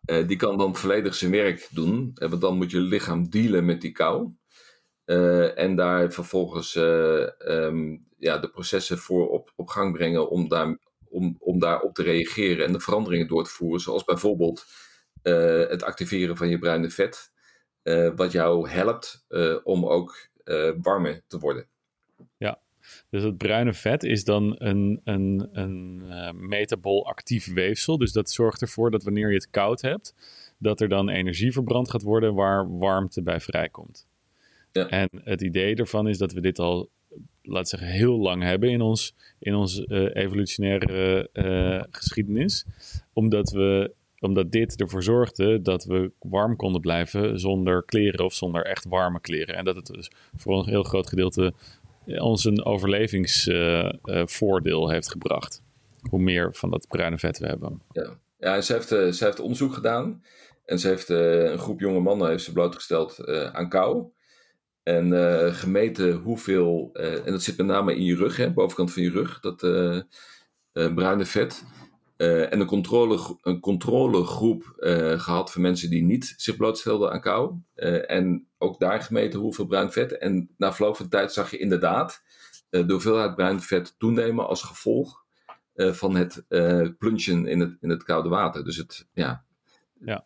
uh, 0.05 0.27
die 0.27 0.37
kan 0.37 0.57
dan 0.57 0.75
volledig 0.75 1.15
zijn 1.15 1.31
werk 1.31 1.67
doen. 1.71 2.11
Want 2.13 2.41
dan 2.41 2.57
moet 2.57 2.71
je 2.71 2.79
lichaam 2.79 3.29
dealen 3.29 3.65
met 3.65 3.81
die 3.81 3.91
kou. 3.91 4.29
Uh, 5.11 5.57
en 5.57 5.75
daar 5.75 6.11
vervolgens 6.11 6.75
uh, 6.75 7.27
um, 7.47 8.05
ja, 8.17 8.37
de 8.37 8.49
processen 8.49 8.97
voor 8.97 9.29
op, 9.29 9.51
op 9.55 9.67
gang 9.67 9.93
brengen 9.93 10.29
om, 10.29 10.47
daar, 10.47 10.77
om, 11.09 11.35
om 11.39 11.59
daarop 11.59 11.93
te 11.93 12.03
reageren 12.03 12.65
en 12.65 12.71
de 12.71 12.79
veranderingen 12.79 13.27
door 13.27 13.43
te 13.43 13.49
voeren. 13.49 13.79
Zoals 13.79 14.03
bijvoorbeeld 14.03 14.65
uh, 15.23 15.67
het 15.69 15.83
activeren 15.83 16.37
van 16.37 16.49
je 16.49 16.59
bruine 16.59 16.89
vet, 16.89 17.31
wat 18.15 18.31
jou 18.31 18.69
helpt 18.69 19.25
om 19.63 19.85
ook 19.85 20.29
warmer 20.81 21.21
te 21.27 21.39
worden. 21.39 21.67
Ja, 22.37 22.59
dus 23.09 23.23
het 23.23 23.37
bruine 23.37 23.73
vet 23.73 24.03
is 24.03 24.23
dan 24.23 24.55
een, 24.57 25.01
een, 25.03 25.49
een 25.51 26.03
metabol 26.47 27.07
actief 27.07 27.53
weefsel. 27.53 27.97
Dus 27.97 28.11
dat 28.11 28.31
zorgt 28.31 28.61
ervoor 28.61 28.91
dat 28.91 29.03
wanneer 29.03 29.29
je 29.29 29.35
het 29.35 29.49
koud 29.49 29.81
hebt, 29.81 30.15
dat 30.57 30.81
er 30.81 30.89
dan 30.89 31.09
energie 31.09 31.51
verbrand 31.51 31.89
gaat 31.89 32.01
worden 32.01 32.33
waar 32.33 32.77
warmte 32.77 33.23
bij 33.23 33.39
vrijkomt. 33.39 34.09
Ja. 34.71 34.89
En 34.89 35.09
het 35.23 35.41
idee 35.41 35.75
ervan 35.75 36.07
is 36.07 36.17
dat 36.17 36.33
we 36.33 36.41
dit 36.41 36.59
al, 36.59 36.89
laat 37.41 37.69
zeggen, 37.69 37.89
heel 37.89 38.17
lang 38.17 38.43
hebben 38.43 38.69
in 38.69 38.81
ons, 38.81 39.15
in 39.39 39.55
onze 39.55 39.85
uh, 39.87 40.23
evolutionaire 40.23 41.29
uh, 41.33 41.83
geschiedenis. 41.89 42.65
Omdat, 43.13 43.51
we, 43.51 43.93
omdat 44.19 44.51
dit 44.51 44.81
ervoor 44.81 45.03
zorgde 45.03 45.61
dat 45.61 45.83
we 45.83 46.11
warm 46.19 46.55
konden 46.55 46.81
blijven 46.81 47.39
zonder 47.39 47.83
kleren 47.83 48.25
of 48.25 48.33
zonder 48.33 48.65
echt 48.65 48.85
warme 48.85 49.21
kleren. 49.21 49.55
En 49.55 49.65
dat 49.65 49.75
het 49.75 49.85
dus 49.85 50.11
voor 50.35 50.59
een 50.59 50.69
heel 50.69 50.83
groot 50.83 51.07
gedeelte 51.07 51.53
ons 52.05 52.45
een 52.45 52.65
overlevingsvoordeel 52.65 54.89
heeft 54.89 55.09
gebracht. 55.09 55.61
Hoe 56.09 56.19
meer 56.19 56.53
van 56.53 56.69
dat 56.69 56.87
bruine 56.87 57.17
vet 57.17 57.37
we 57.37 57.47
hebben. 57.47 57.81
Ja. 57.91 58.17
Ja, 58.37 58.61
ze 58.61 58.73
heeft, 58.73 58.87
ze 58.87 59.17
heeft 59.19 59.39
onderzoek 59.39 59.73
gedaan. 59.73 60.23
En 60.65 60.79
ze 60.79 60.87
heeft 60.87 61.09
een 61.09 61.59
groep 61.59 61.79
jonge 61.79 61.99
mannen 61.99 62.29
heeft 62.29 62.43
ze 62.43 62.51
blootgesteld 62.51 63.27
aan 63.27 63.69
kou. 63.69 64.11
En 64.83 65.13
gemeten 65.53 66.13
hoeveel, 66.13 66.89
en 66.93 67.31
dat 67.31 67.41
zit 67.41 67.57
met 67.57 67.65
name 67.65 67.95
in 67.95 68.03
je 68.03 68.15
rug, 68.15 68.37
hè, 68.37 68.51
bovenkant 68.51 68.93
van 68.93 69.03
je 69.03 69.09
rug, 69.09 69.39
dat 69.39 69.59
bruine 70.71 71.25
vet. 71.25 71.63
en 72.17 72.59
een, 72.59 72.65
controle, 72.65 73.37
een 73.41 73.59
controlegroep 73.59 74.73
gehad 75.17 75.51
van 75.51 75.61
mensen 75.61 75.89
die 75.89 76.03
niet 76.03 76.33
zich 76.37 76.57
blootstelden 76.57 77.11
aan 77.11 77.21
kou. 77.21 77.55
en 78.07 78.47
ook 78.57 78.79
daar 78.79 79.01
gemeten 79.01 79.39
hoeveel 79.39 79.65
bruin 79.65 79.91
vet. 79.91 80.17
En 80.17 80.49
na 80.57 80.73
verloop 80.73 80.95
van 80.95 81.05
de 81.05 81.11
tijd 81.11 81.33
zag 81.33 81.51
je 81.51 81.57
inderdaad 81.57 82.23
de 82.69 82.85
hoeveelheid 82.87 83.35
bruin 83.35 83.59
vet 83.59 83.95
toenemen 83.97 84.47
als 84.47 84.63
gevolg 84.63 85.23
van 85.75 86.15
het 86.15 86.45
plunchen 86.97 87.47
in 87.47 87.59
het, 87.59 87.77
in 87.81 87.89
het 87.89 88.03
koude 88.03 88.29
water. 88.29 88.63
Dus 88.63 88.77
het, 88.77 89.07
ja, 89.13 89.43
ja. 89.99 90.25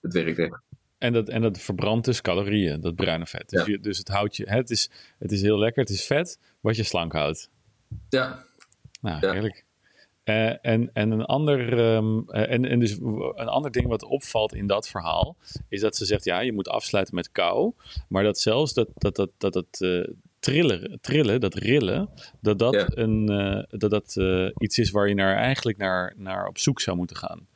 het 0.00 0.12
werkt 0.12 0.38
echt. 0.38 0.62
En 1.04 1.12
dat, 1.12 1.28
en 1.28 1.42
dat 1.42 1.58
verbrandt 1.58 2.04
dus 2.04 2.20
calorieën, 2.20 2.80
dat 2.80 2.94
bruine 2.94 3.26
vet. 3.26 3.48
Dus, 3.48 3.66
je, 3.66 3.80
dus 3.80 3.98
het 3.98 4.08
houdt 4.08 4.36
je, 4.36 4.50
het 4.50 4.70
is, 4.70 4.90
het 5.18 5.32
is 5.32 5.42
heel 5.42 5.58
lekker, 5.58 5.82
het 5.82 5.92
is 5.92 6.06
vet 6.06 6.38
wat 6.60 6.76
je 6.76 6.82
slank 6.82 7.12
houdt. 7.12 7.50
Ja. 8.08 8.44
Nou, 9.00 9.26
ja. 9.26 9.32
heerlijk. 9.32 9.64
Uh, 10.24 10.66
en, 10.66 10.90
en, 10.92 11.10
een 11.10 11.24
ander, 11.24 11.78
um, 11.78 12.30
en, 12.30 12.64
en 12.64 12.78
dus 12.78 12.98
een 13.34 13.48
ander 13.48 13.70
ding 13.70 13.86
wat 13.86 14.04
opvalt 14.04 14.54
in 14.54 14.66
dat 14.66 14.88
verhaal, 14.88 15.36
is 15.68 15.80
dat 15.80 15.96
ze 15.96 16.04
zegt, 16.04 16.24
ja, 16.24 16.40
je 16.40 16.52
moet 16.52 16.68
afsluiten 16.68 17.14
met 17.14 17.32
kou. 17.32 17.72
Maar 18.08 18.22
dat 18.22 18.38
zelfs 18.38 18.74
dat, 18.74 18.88
dat, 18.94 19.16
dat, 19.16 19.30
dat, 19.38 19.52
dat, 19.52 19.80
uh, 19.80 20.08
trillen, 20.38 20.98
trillen, 21.00 21.40
dat 21.40 21.54
rillen, 21.54 22.08
dat 22.40 22.58
dat, 22.58 22.96
een, 22.96 23.26
dat, 23.68 23.90
dat 23.90 24.16
iets 24.58 24.78
is 24.78 24.90
waar 24.90 25.08
je 25.08 25.14
naar, 25.14 25.36
eigenlijk 25.36 25.78
naar, 25.78 26.14
naar 26.16 26.46
op 26.46 26.58
zoek 26.58 26.80
zou 26.80 26.96
moeten 26.96 27.16
gaan. 27.16 27.46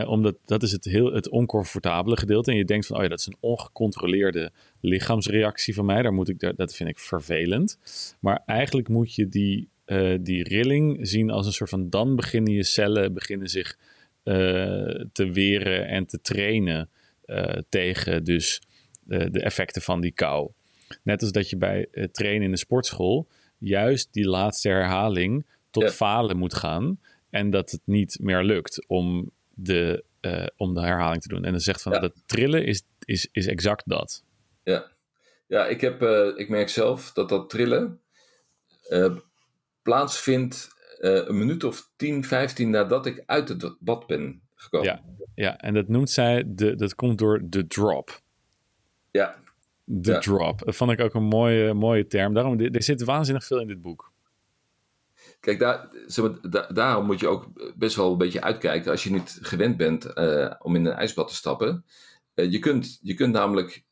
Uh, 0.00 0.08
omdat 0.08 0.36
dat 0.44 0.62
is 0.62 0.72
het, 0.72 0.84
heel, 0.84 1.12
het 1.12 1.28
oncomfortabele 1.28 2.16
gedeelte. 2.16 2.50
En 2.50 2.56
je 2.56 2.64
denkt 2.64 2.86
van, 2.86 2.96
oh 2.96 3.02
ja, 3.02 3.08
dat 3.08 3.18
is 3.18 3.26
een 3.26 3.36
ongecontroleerde 3.40 4.52
lichaamsreactie 4.80 5.74
van 5.74 5.84
mij. 5.84 6.02
Daar 6.02 6.12
moet 6.12 6.28
ik, 6.28 6.52
dat 6.56 6.74
vind 6.74 6.88
ik 6.88 6.98
vervelend. 6.98 7.78
Maar 8.20 8.42
eigenlijk 8.46 8.88
moet 8.88 9.14
je 9.14 9.28
die, 9.28 9.68
die 10.20 10.42
rilling 10.42 11.08
zien 11.08 11.30
als 11.30 11.46
een 11.46 11.52
soort 11.52 11.70
van, 11.70 11.90
dan 11.90 12.16
beginnen 12.16 12.52
je 12.52 12.62
cellen 12.62 13.12
beginnen 13.12 13.48
zich 13.48 13.78
te 15.12 15.30
weren 15.32 15.88
en 15.88 16.06
te 16.06 16.20
trainen 16.20 16.90
tegen 17.68 18.24
dus 18.24 18.62
de 19.04 19.40
effecten 19.40 19.82
van 19.82 20.00
die 20.00 20.12
kou. 20.12 20.50
Net 21.02 21.22
als 21.22 21.32
dat 21.32 21.50
je 21.50 21.56
bij 21.56 21.88
trainen 22.12 22.42
in 22.42 22.50
de 22.50 22.56
sportschool 22.56 23.28
juist 23.58 24.08
die 24.12 24.28
laatste 24.28 24.68
herhaling 24.68 25.46
tot 25.70 25.92
falen 25.92 26.36
moet 26.36 26.54
gaan. 26.54 27.00
En 27.30 27.50
dat 27.50 27.70
het 27.70 27.82
niet 27.84 28.18
meer 28.20 28.42
lukt 28.42 28.86
om 28.86 29.30
de, 29.54 30.04
uh, 30.20 30.46
om 30.56 30.74
de 30.74 30.80
herhaling 30.80 31.22
te 31.22 31.28
doen. 31.28 31.44
En 31.44 31.50
dan 31.50 31.60
zegt 31.60 31.82
van 31.82 31.92
dat 31.92 32.22
trillen 32.26 32.66
is, 32.66 32.82
is, 33.04 33.28
is 33.32 33.46
exact 33.46 33.88
dat. 33.88 34.24
Ja, 34.62 34.90
ja 35.46 35.66
ik, 35.66 35.80
heb, 35.80 36.02
uh, 36.02 36.38
ik 36.38 36.48
merk 36.48 36.68
zelf 36.68 37.12
dat 37.12 37.28
dat 37.28 37.50
trillen 37.50 38.00
uh, 38.88 39.16
plaatsvindt 39.82 40.72
een 40.98 41.38
minuut 41.38 41.64
of 41.64 41.90
10, 41.96 42.24
15 42.24 42.70
nadat 42.70 43.06
ik 43.06 43.22
uit 43.26 43.48
het 43.48 43.76
bad 43.80 44.06
ben 44.06 44.42
gekomen. 44.54 44.88
Ja, 44.88 45.02
ja 45.34 45.58
en 45.58 45.74
dat 45.74 45.88
noemt 45.88 46.10
zij, 46.10 46.44
de, 46.46 46.74
dat 46.74 46.94
komt 46.94 47.18
door 47.18 47.40
de 47.44 47.66
drop. 47.66 48.20
Ja, 49.10 49.42
de 49.84 50.18
drop. 50.18 50.64
Dat 50.64 50.76
vond 50.76 50.90
ik 50.90 51.00
ook 51.00 51.14
een 51.14 51.24
mooie, 51.24 51.74
mooie 51.74 52.06
term. 52.06 52.34
Daarom, 52.34 52.60
er 52.60 52.82
zit 52.82 53.04
waanzinnig 53.04 53.44
veel 53.44 53.60
in 53.60 53.66
dit 53.66 53.80
boek. 53.80 54.12
Kijk, 55.44 55.58
daar, 55.58 55.88
daarom 56.68 57.06
moet 57.06 57.20
je 57.20 57.28
ook 57.28 57.46
best 57.76 57.96
wel 57.96 58.12
een 58.12 58.18
beetje 58.18 58.42
uitkijken 58.42 58.90
als 58.90 59.04
je 59.04 59.10
niet 59.10 59.38
gewend 59.40 59.76
bent 59.76 60.10
uh, 60.14 60.54
om 60.58 60.76
in 60.76 60.84
een 60.84 60.92
ijsbad 60.92 61.28
te 61.28 61.34
stappen. 61.34 61.84
Uh, 62.34 62.50
je, 62.50 62.58
kunt, 62.58 62.98
je 63.02 63.14
kunt 63.14 63.32
namelijk 63.32 63.84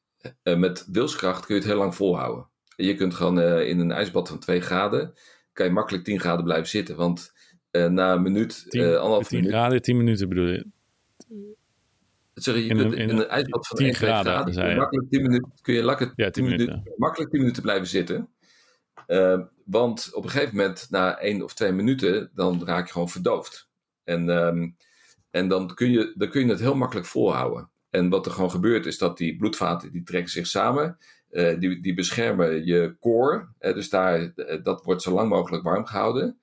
uh, 0.43 0.57
met 0.57 0.87
wilskracht 0.93 1.47
kun 1.47 1.55
je 1.55 1.61
het 1.61 1.71
heel 1.71 1.79
lang 1.79 1.95
volhouden. 1.95 2.49
Je 2.77 2.95
kunt 2.95 3.15
gewoon 3.15 3.41
in 3.41 3.79
een 3.79 3.93
ijsbad 3.93 4.29
van 4.29 4.39
2 4.39 4.61
graden, 4.61 5.13
kan 5.53 5.67
je 5.67 5.73
makkelijk 5.73 6.05
10 6.05 6.21
graden 6.21 6.45
blijven 6.45 6.69
zitten. 6.69 6.97
Want 6.97 7.33
na 7.71 8.13
een 8.13 8.23
minuut, 8.23 8.67
anderhalf 8.71 9.29
10 9.29 9.45
graden, 9.45 9.83
10 9.83 9.97
minuten 9.97 10.29
bedoel 10.29 10.47
je? 10.47 10.67
Zeg 12.35 12.55
je, 12.55 12.65
in 12.65 12.77
kunt 12.77 12.95
in, 12.95 13.11
een 13.11 13.29
ijsbad 13.29 13.67
van 13.67 13.77
10 13.77 13.95
graden, 13.95 14.33
graden 14.33 14.55
kun 14.55 14.69
je 14.69 14.77
makkelijk 14.77 15.11
10 15.11 15.23
minuten, 15.23 15.53
kun 15.63 15.75
je 15.75 15.83
lakken, 15.83 16.13
ja, 16.17 16.31
10 16.31 16.45
minuten. 16.45 16.67
minuten, 16.67 16.95
makkelijk 16.97 17.31
10 17.31 17.41
minuten 17.41 17.63
blijven 17.63 17.87
zitten. 17.87 18.29
Want 19.65 20.11
op 20.13 20.25
een 20.25 20.31
gegeven 20.31 20.57
moment, 20.57 20.87
na 20.91 21.19
1 21.19 21.43
of 21.43 21.55
2 21.55 21.73
minuten, 21.73 22.31
dan 22.35 22.65
raak 22.65 22.87
je 22.87 22.93
gewoon 22.93 23.09
verdoofd. 23.09 23.69
En, 24.05 24.29
um, 24.29 24.77
en 25.31 25.49
dan, 25.49 25.75
kun 25.75 25.91
je, 25.91 26.13
dan 26.17 26.29
kun 26.29 26.45
je 26.45 26.51
het 26.51 26.61
heel 26.61 26.75
makkelijk 26.75 27.07
volhouden. 27.07 27.71
En 27.91 28.09
wat 28.09 28.27
er 28.27 28.33
gewoon 28.33 28.51
gebeurt, 28.51 28.87
is 28.87 28.99
dat 28.99 29.19
die 29.19 29.37
bloedvaten 29.37 29.93
die 29.93 30.03
trekken 30.03 30.31
zich 30.31 30.47
samen. 30.47 30.99
Uh, 31.31 31.59
die, 31.59 31.81
die 31.81 31.95
beschermen 31.95 32.65
je. 32.65 32.97
Uh, 33.61 33.75
dus 33.75 33.89
daar, 33.89 34.33
dat 34.63 34.85
wordt 34.85 35.03
zo 35.03 35.13
lang 35.13 35.29
mogelijk 35.29 35.63
warm 35.63 35.87
gehouden. 35.87 36.41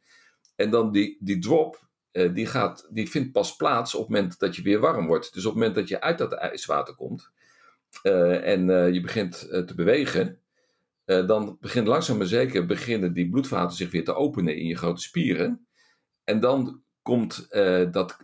En 0.55 0.69
dan 0.69 0.91
die, 0.91 1.17
die 1.19 1.39
drop, 1.39 1.87
uh, 2.11 2.33
die, 2.33 2.45
gaat, 2.45 2.87
die 2.89 3.09
vindt 3.09 3.31
pas 3.31 3.55
plaats 3.55 3.95
op 3.95 4.01
het 4.01 4.09
moment 4.09 4.39
dat 4.39 4.55
je 4.55 4.61
weer 4.61 4.79
warm 4.79 5.07
wordt. 5.07 5.33
Dus 5.33 5.45
op 5.45 5.51
het 5.51 5.59
moment 5.59 5.75
dat 5.77 5.87
je 5.87 6.01
uit 6.01 6.17
dat 6.17 6.33
ijswater 6.33 6.95
komt 6.95 7.31
en 8.01 8.93
je 8.93 9.01
begint 9.01 9.39
te 9.39 9.73
bewegen, 9.75 10.39
dan 11.09 11.57
begint 11.59 11.87
langzaam 11.87 12.17
maar 12.17 12.25
zeker 12.25 12.65
beginnen 12.65 13.13
die 13.13 13.29
bloedvaten 13.29 13.77
zich 13.77 13.91
weer 13.91 14.03
te 14.03 14.15
openen 14.15 14.57
in 14.57 14.65
je 14.65 14.77
grote 14.77 15.01
spieren. 15.01 15.67
En 16.23 16.39
dan 16.39 16.83
komt 17.01 17.47
dat, 17.91 18.17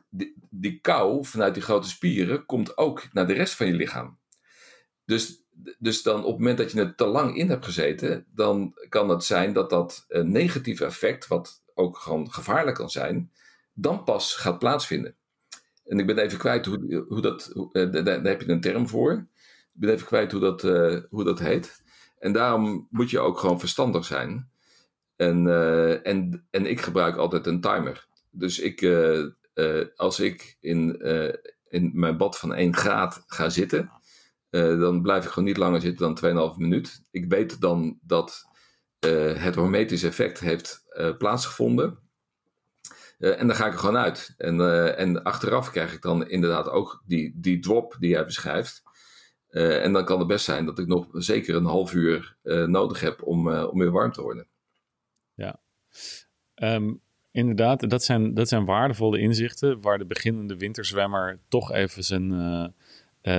die, 0.49 0.79
kou 0.81 1.25
vanuit 1.25 1.53
die 1.53 1.63
grote 1.63 1.87
spieren 1.87 2.45
komt 2.45 2.77
ook 2.77 3.07
naar 3.13 3.27
de 3.27 3.33
rest 3.33 3.53
van 3.53 3.67
je 3.67 3.73
lichaam. 3.73 4.19
Dus, 5.05 5.43
dus 5.77 6.01
dan 6.01 6.17
op 6.17 6.31
het 6.31 6.37
moment 6.37 6.57
dat 6.57 6.71
je 6.71 6.79
het 6.79 6.97
te 6.97 7.05
lang 7.05 7.37
in 7.37 7.49
hebt 7.49 7.65
gezeten, 7.65 8.25
dan 8.33 8.73
kan 8.89 9.09
het 9.09 9.23
zijn 9.23 9.53
dat 9.53 9.69
dat 9.69 10.05
negatieve 10.09 10.85
effect, 10.85 11.27
wat 11.27 11.63
ook 11.73 11.97
gewoon 11.97 12.31
gevaarlijk 12.31 12.77
kan 12.77 12.89
zijn, 12.89 13.31
dan 13.73 14.03
pas 14.03 14.35
gaat 14.35 14.59
plaatsvinden. 14.59 15.15
En 15.85 15.99
ik 15.99 16.05
ben 16.05 16.17
even 16.17 16.37
kwijt 16.37 16.65
hoe, 16.65 17.05
hoe 17.07 17.21
dat, 17.21 17.49
hoe, 17.53 17.69
uh, 17.71 17.91
daar, 17.91 18.03
daar, 18.03 18.23
heb 18.23 18.41
je 18.41 18.49
een 18.49 18.61
term 18.61 18.87
voor. 18.87 19.11
Ik 19.73 19.81
ben 19.81 19.89
even 19.89 20.07
kwijt 20.07 20.31
hoe 20.31 20.41
dat, 20.41 20.61
hoe 21.09 21.23
dat 21.23 21.39
heet. 21.39 21.83
En 22.25 22.31
daarom 22.31 22.87
moet 22.89 23.09
je 23.09 23.19
ook 23.19 23.39
gewoon 23.39 23.59
verstandig 23.59 24.05
zijn. 24.05 24.49
En, 25.15 25.45
uh, 25.45 26.07
en, 26.07 26.47
en 26.49 26.65
ik 26.65 26.81
gebruik 26.81 27.15
altijd 27.15 27.47
een 27.47 27.61
timer. 27.61 28.07
Dus 28.31 28.59
ik, 28.59 28.89
als 29.95 30.19
ik 30.19 30.57
in, 30.59 31.01
in 31.69 31.91
mijn 31.93 32.17
bad 32.17 32.37
van 32.37 32.53
1 32.53 32.75
graad 32.75 33.23
ga 33.27 33.49
zitten, 33.49 33.91
dan 34.49 35.01
blijf 35.01 35.23
ik 35.23 35.29
gewoon 35.29 35.47
niet 35.47 35.57
langer 35.57 35.81
zitten 35.81 36.15
dan 36.15 36.51
2,5 36.53 36.57
minuut. 36.57 37.01
Ik 37.11 37.25
weet 37.29 37.61
dan 37.61 37.99
dat 38.01 38.45
het 38.99 39.55
hormetisch 39.55 40.03
effect 40.03 40.39
heeft 40.39 40.85
plaatsgevonden. 41.17 41.99
En 43.17 43.47
dan 43.47 43.55
ga 43.55 43.65
ik 43.65 43.73
er 43.73 43.79
gewoon 43.79 43.97
uit. 43.97 44.33
En, 44.37 44.59
en 44.97 45.23
achteraf 45.23 45.71
krijg 45.71 45.93
ik 45.93 46.01
dan 46.01 46.29
inderdaad 46.29 46.69
ook 46.69 47.03
die, 47.05 47.33
die 47.35 47.59
drop 47.59 47.95
die 47.99 48.09
jij 48.09 48.25
beschrijft. 48.25 48.83
Uh, 49.55 49.83
en 49.83 49.93
dan 49.93 50.05
kan 50.05 50.19
het 50.19 50.27
best 50.27 50.45
zijn 50.45 50.65
dat 50.65 50.79
ik 50.79 50.87
nog 50.87 51.07
zeker 51.11 51.55
een 51.55 51.65
half 51.65 51.93
uur 51.93 52.35
nodig 52.43 52.99
heb 52.99 53.23
om, 53.23 53.49
om 53.49 53.79
weer 53.79 53.91
warm 53.91 54.11
te 54.11 54.21
worden. 54.21 54.47
Ja, 55.33 55.59
um, 56.55 57.01
inderdaad, 57.31 57.89
dat 57.89 58.03
zijn, 58.03 58.33
dat 58.33 58.47
zijn 58.47 58.65
waardevolle 58.65 59.19
inzichten 59.19 59.81
waar 59.81 59.97
de 59.97 60.05
beginnende 60.05 60.57
winterzwemmer 60.57 61.39
toch 61.47 61.71
even 61.71 62.03
zijn, 62.03 62.29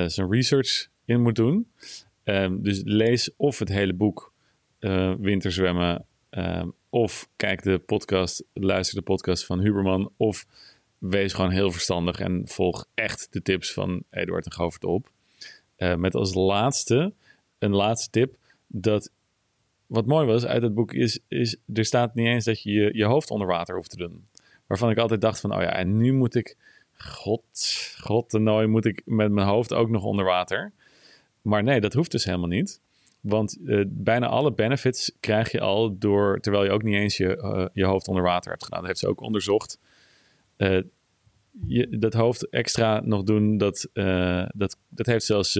zijn 0.06 0.30
research 0.30 0.88
in 1.04 1.22
moet 1.22 1.34
doen. 1.34 1.70
Um, 2.24 2.62
dus 2.62 2.82
lees 2.84 3.30
of 3.36 3.58
het 3.58 3.68
hele 3.68 3.94
boek 3.94 4.32
Winterzwemmen 5.18 6.06
um, 6.30 6.72
of 6.90 7.28
kijk 7.36 7.62
de 7.62 7.78
podcast, 7.78 8.44
luister 8.52 8.96
de 8.96 9.04
podcast 9.04 9.46
van 9.46 9.60
Huberman. 9.60 10.12
Of 10.16 10.46
wees 10.98 11.32
gewoon 11.32 11.50
heel 11.50 11.72
verstandig 11.72 12.20
en 12.20 12.42
volg 12.44 12.86
echt 12.94 13.26
de 13.30 13.42
tips 13.42 13.72
van 13.72 14.02
Eduard 14.10 14.44
en 14.44 14.52
Govert 14.52 14.84
op. 14.84 15.14
Uh, 15.78 15.94
met 15.94 16.14
als 16.14 16.34
laatste, 16.34 17.12
een 17.58 17.74
laatste 17.74 18.10
tip. 18.10 18.36
Dat 18.66 19.10
wat 19.86 20.06
mooi 20.06 20.26
was 20.26 20.46
uit 20.46 20.62
het 20.62 20.74
boek 20.74 20.92
is, 20.92 21.18
is 21.28 21.56
er 21.72 21.84
staat 21.84 22.14
niet 22.14 22.26
eens 22.26 22.44
dat 22.44 22.62
je, 22.62 22.72
je 22.72 22.90
je 22.92 23.04
hoofd 23.04 23.30
onder 23.30 23.46
water 23.46 23.74
hoeft 23.74 23.90
te 23.90 23.96
doen. 23.96 24.24
Waarvan 24.66 24.90
ik 24.90 24.98
altijd 24.98 25.20
dacht 25.20 25.40
van, 25.40 25.54
oh 25.54 25.62
ja, 25.62 25.72
en 25.72 25.96
nu 25.96 26.12
moet 26.12 26.34
ik, 26.34 26.56
god, 26.96 27.44
god, 28.00 28.32
nou 28.32 28.66
moet 28.66 28.84
ik 28.84 29.02
met 29.04 29.30
mijn 29.30 29.46
hoofd 29.46 29.72
ook 29.72 29.88
nog 29.88 30.04
onder 30.04 30.24
water. 30.24 30.72
Maar 31.42 31.62
nee, 31.62 31.80
dat 31.80 31.92
hoeft 31.92 32.10
dus 32.10 32.24
helemaal 32.24 32.48
niet. 32.48 32.80
Want 33.20 33.58
uh, 33.64 33.84
bijna 33.88 34.26
alle 34.26 34.52
benefits 34.52 35.12
krijg 35.20 35.52
je 35.52 35.60
al 35.60 35.98
door, 35.98 36.40
terwijl 36.40 36.64
je 36.64 36.70
ook 36.70 36.82
niet 36.82 36.94
eens 36.94 37.16
je, 37.16 37.36
uh, 37.36 37.66
je 37.72 37.84
hoofd 37.84 38.08
onder 38.08 38.22
water 38.22 38.50
hebt 38.50 38.64
gedaan. 38.64 38.78
Dat 38.78 38.88
heeft 38.88 39.00
ze 39.00 39.08
ook 39.08 39.20
onderzocht. 39.20 39.78
Uh, 40.56 40.82
je, 41.66 41.98
dat 41.98 42.12
hoofd 42.12 42.48
extra 42.48 43.00
nog 43.04 43.22
doen, 43.22 43.58
dat, 43.58 43.88
dat, 44.54 44.78
dat 44.88 45.06
heeft 45.06 45.24
zelfs 45.24 45.56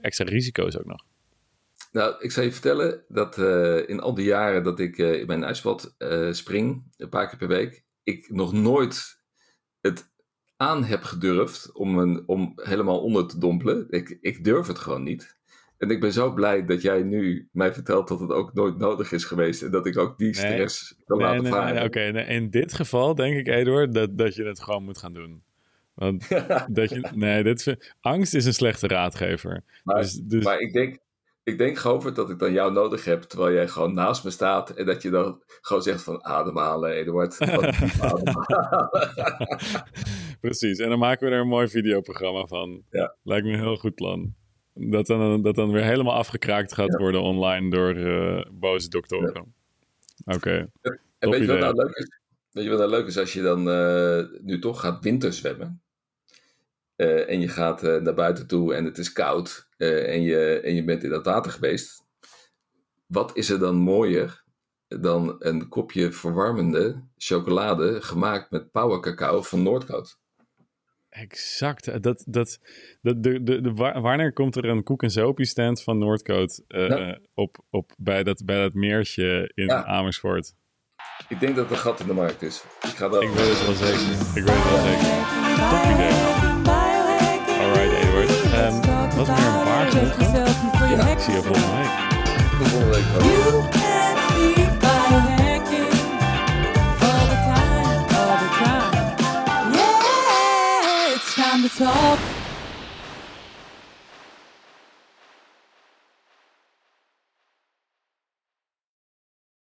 extra 0.00 0.24
risico's 0.24 0.78
ook 0.78 0.86
nog. 0.86 1.04
Nou, 1.92 2.14
ik 2.18 2.30
zal 2.30 2.44
je 2.44 2.52
vertellen 2.52 3.04
dat 3.08 3.38
in 3.88 4.00
al 4.00 4.14
die 4.14 4.26
jaren 4.26 4.62
dat 4.62 4.80
ik 4.80 4.98
in 4.98 5.26
mijn 5.26 5.44
ijsbad 5.44 5.94
spring, 6.30 6.82
een 6.96 7.08
paar 7.08 7.28
keer 7.28 7.38
per 7.38 7.48
week, 7.48 7.84
ik 8.02 8.30
nog 8.30 8.52
nooit 8.52 9.20
het 9.80 10.10
aan 10.56 10.84
heb 10.84 11.02
gedurfd 11.02 11.72
om, 11.72 11.98
een, 11.98 12.22
om 12.26 12.52
helemaal 12.56 13.00
onder 13.00 13.26
te 13.26 13.38
dompelen. 13.38 13.86
Ik, 13.90 14.18
ik 14.20 14.44
durf 14.44 14.66
het 14.66 14.78
gewoon 14.78 15.02
niet. 15.02 15.37
En 15.78 15.90
ik 15.90 16.00
ben 16.00 16.12
zo 16.12 16.32
blij 16.32 16.64
dat 16.64 16.82
jij 16.82 17.02
nu 17.02 17.48
mij 17.52 17.72
vertelt 17.72 18.08
dat 18.08 18.20
het 18.20 18.30
ook 18.30 18.54
nooit 18.54 18.78
nodig 18.78 19.12
is 19.12 19.24
geweest. 19.24 19.62
En 19.62 19.70
dat 19.70 19.86
ik 19.86 19.98
ook 19.98 20.18
die 20.18 20.34
stress 20.34 20.94
nee, 20.96 21.06
kan 21.06 21.18
laten 21.18 21.42
nee, 21.42 21.52
varen. 21.52 21.84
Oké, 21.84 22.00
in 22.00 22.50
dit 22.50 22.74
geval 22.74 23.14
denk 23.14 23.36
ik, 23.36 23.48
Eduard, 23.48 23.94
dat, 23.94 24.18
dat 24.18 24.34
je 24.34 24.44
het 24.44 24.60
gewoon 24.60 24.84
moet 24.84 24.98
gaan 24.98 25.12
doen. 25.12 25.42
Want 25.94 26.28
dat 26.78 26.90
je, 26.90 27.08
nee, 27.14 27.42
dit, 27.42 27.94
angst 28.00 28.34
is 28.34 28.44
een 28.44 28.54
slechte 28.54 28.86
raadgever. 28.86 29.62
Maar, 29.84 30.00
dus, 30.00 30.12
dus... 30.12 30.44
maar 30.44 30.58
ik 30.58 30.72
denk, 30.72 30.98
ik 31.42 31.58
denk, 31.58 31.78
Govert, 31.78 32.16
dat 32.16 32.30
ik 32.30 32.38
dan 32.38 32.52
jou 32.52 32.72
nodig 32.72 33.04
heb 33.04 33.22
terwijl 33.22 33.54
jij 33.54 33.68
gewoon 33.68 33.94
naast 33.94 34.24
me 34.24 34.30
staat. 34.30 34.70
En 34.70 34.86
dat 34.86 35.02
je 35.02 35.10
dan 35.10 35.42
gewoon 35.60 35.82
zegt 35.82 36.02
van 36.02 36.24
ademhalen, 36.24 36.92
Eduard. 36.92 37.40
ademhalen. 37.40 38.88
Precies, 40.40 40.78
en 40.78 40.88
dan 40.88 40.98
maken 40.98 41.28
we 41.28 41.34
er 41.34 41.40
een 41.40 41.48
mooi 41.48 41.68
videoprogramma 41.68 42.46
van. 42.46 42.82
Ja. 42.90 43.14
Lijkt 43.22 43.46
me 43.46 43.52
een 43.52 43.58
heel 43.58 43.76
goed 43.76 43.94
plan. 43.94 44.34
Dat 44.80 45.06
dan, 45.06 45.42
dat 45.42 45.54
dan 45.54 45.70
weer 45.70 45.84
helemaal 45.84 46.14
afgekraakt 46.14 46.74
gaat 46.74 46.96
worden 46.96 47.22
online 47.22 47.70
door 47.70 47.96
uh, 47.96 48.42
boze 48.50 48.88
doktoren. 48.88 49.54
Oké. 50.24 50.70
En 51.18 51.30
weet 51.30 51.40
je, 51.40 51.46
wat 51.46 51.58
nou 51.58 51.74
leuk 51.74 51.96
is? 51.96 52.08
weet 52.50 52.64
je 52.64 52.70
wat 52.70 52.78
nou 52.78 52.90
leuk 52.90 53.06
is? 53.06 53.18
Als 53.18 53.32
je 53.32 53.42
dan 53.42 53.68
uh, 53.68 54.40
nu 54.42 54.58
toch 54.58 54.80
gaat 54.80 55.02
winterzwemmen. 55.02 55.82
Uh, 56.96 57.30
en 57.30 57.40
je 57.40 57.48
gaat 57.48 57.82
naar 57.82 58.14
buiten 58.14 58.46
toe 58.46 58.74
en 58.74 58.84
het 58.84 58.98
is 58.98 59.12
koud. 59.12 59.68
en, 59.76 60.22
je, 60.22 60.60
en 60.60 60.74
je 60.74 60.84
bent 60.84 61.04
in 61.04 61.10
dat 61.10 61.24
water 61.24 61.52
geweest. 61.52 62.04
Wat 63.06 63.36
is 63.36 63.50
er 63.50 63.58
dan 63.58 63.76
mooier 63.76 64.44
dan 64.88 65.36
een 65.38 65.68
kopje 65.68 66.12
verwarmende 66.12 67.04
chocolade 67.16 68.00
gemaakt 68.02 68.50
met 68.50 68.70
power 68.70 69.00
cacao 69.00 69.42
van 69.42 69.62
Noordcoat? 69.62 70.18
Exact. 71.20 72.02
Dat, 72.02 72.02
dat, 72.02 72.24
dat, 72.26 72.58
de, 73.00 73.20
de, 73.20 73.60
de, 73.60 73.72
wanneer 73.72 74.32
komt 74.32 74.56
er 74.56 74.64
een 74.64 74.82
koek- 74.82 75.02
en 75.02 75.10
zopie 75.10 75.46
stand 75.46 75.82
van 75.82 75.98
Noordcoat 75.98 76.62
uh, 76.68 77.14
op, 77.34 77.58
op, 77.70 77.92
bij, 77.98 78.22
dat, 78.22 78.42
bij 78.44 78.60
dat 78.60 78.74
meertje 78.74 79.52
in 79.54 79.72
Amersfoort? 79.72 80.54
Ik 81.28 81.40
denk 81.40 81.56
dat 81.56 81.66
er 81.66 81.72
een 81.72 81.78
gat 81.78 82.00
in 82.00 82.06
de 82.06 82.12
markt 82.12 82.42
is. 82.42 82.64
Ik, 82.82 82.88
ga 82.88 83.08
dat... 83.08 83.22
ik 83.22 83.28
weet 83.28 83.48
het 83.48 83.66
wel 83.66 83.74
zeker. 83.74 84.12
Ik 84.34 84.44
weet 84.44 84.54
het 84.56 84.70
wel 84.70 84.82
zeker. 84.88 85.08
Top 85.70 85.84
idee. 85.94 86.16
Alright, 87.62 87.92
Edward. 88.02 88.30
Um, 88.54 89.16
was 89.16 89.28
meer 89.28 89.46
een 89.46 89.64
waar 89.64 89.90
genoeg? 89.90 90.20
Ja. 90.90 91.08
Ik 91.08 91.18
zie 91.18 91.34
je 91.34 91.42
volgende 91.42 91.76
week. 91.76 91.90
Volgende 92.68 93.60
week. 93.70 93.77
Talk. 101.78 102.37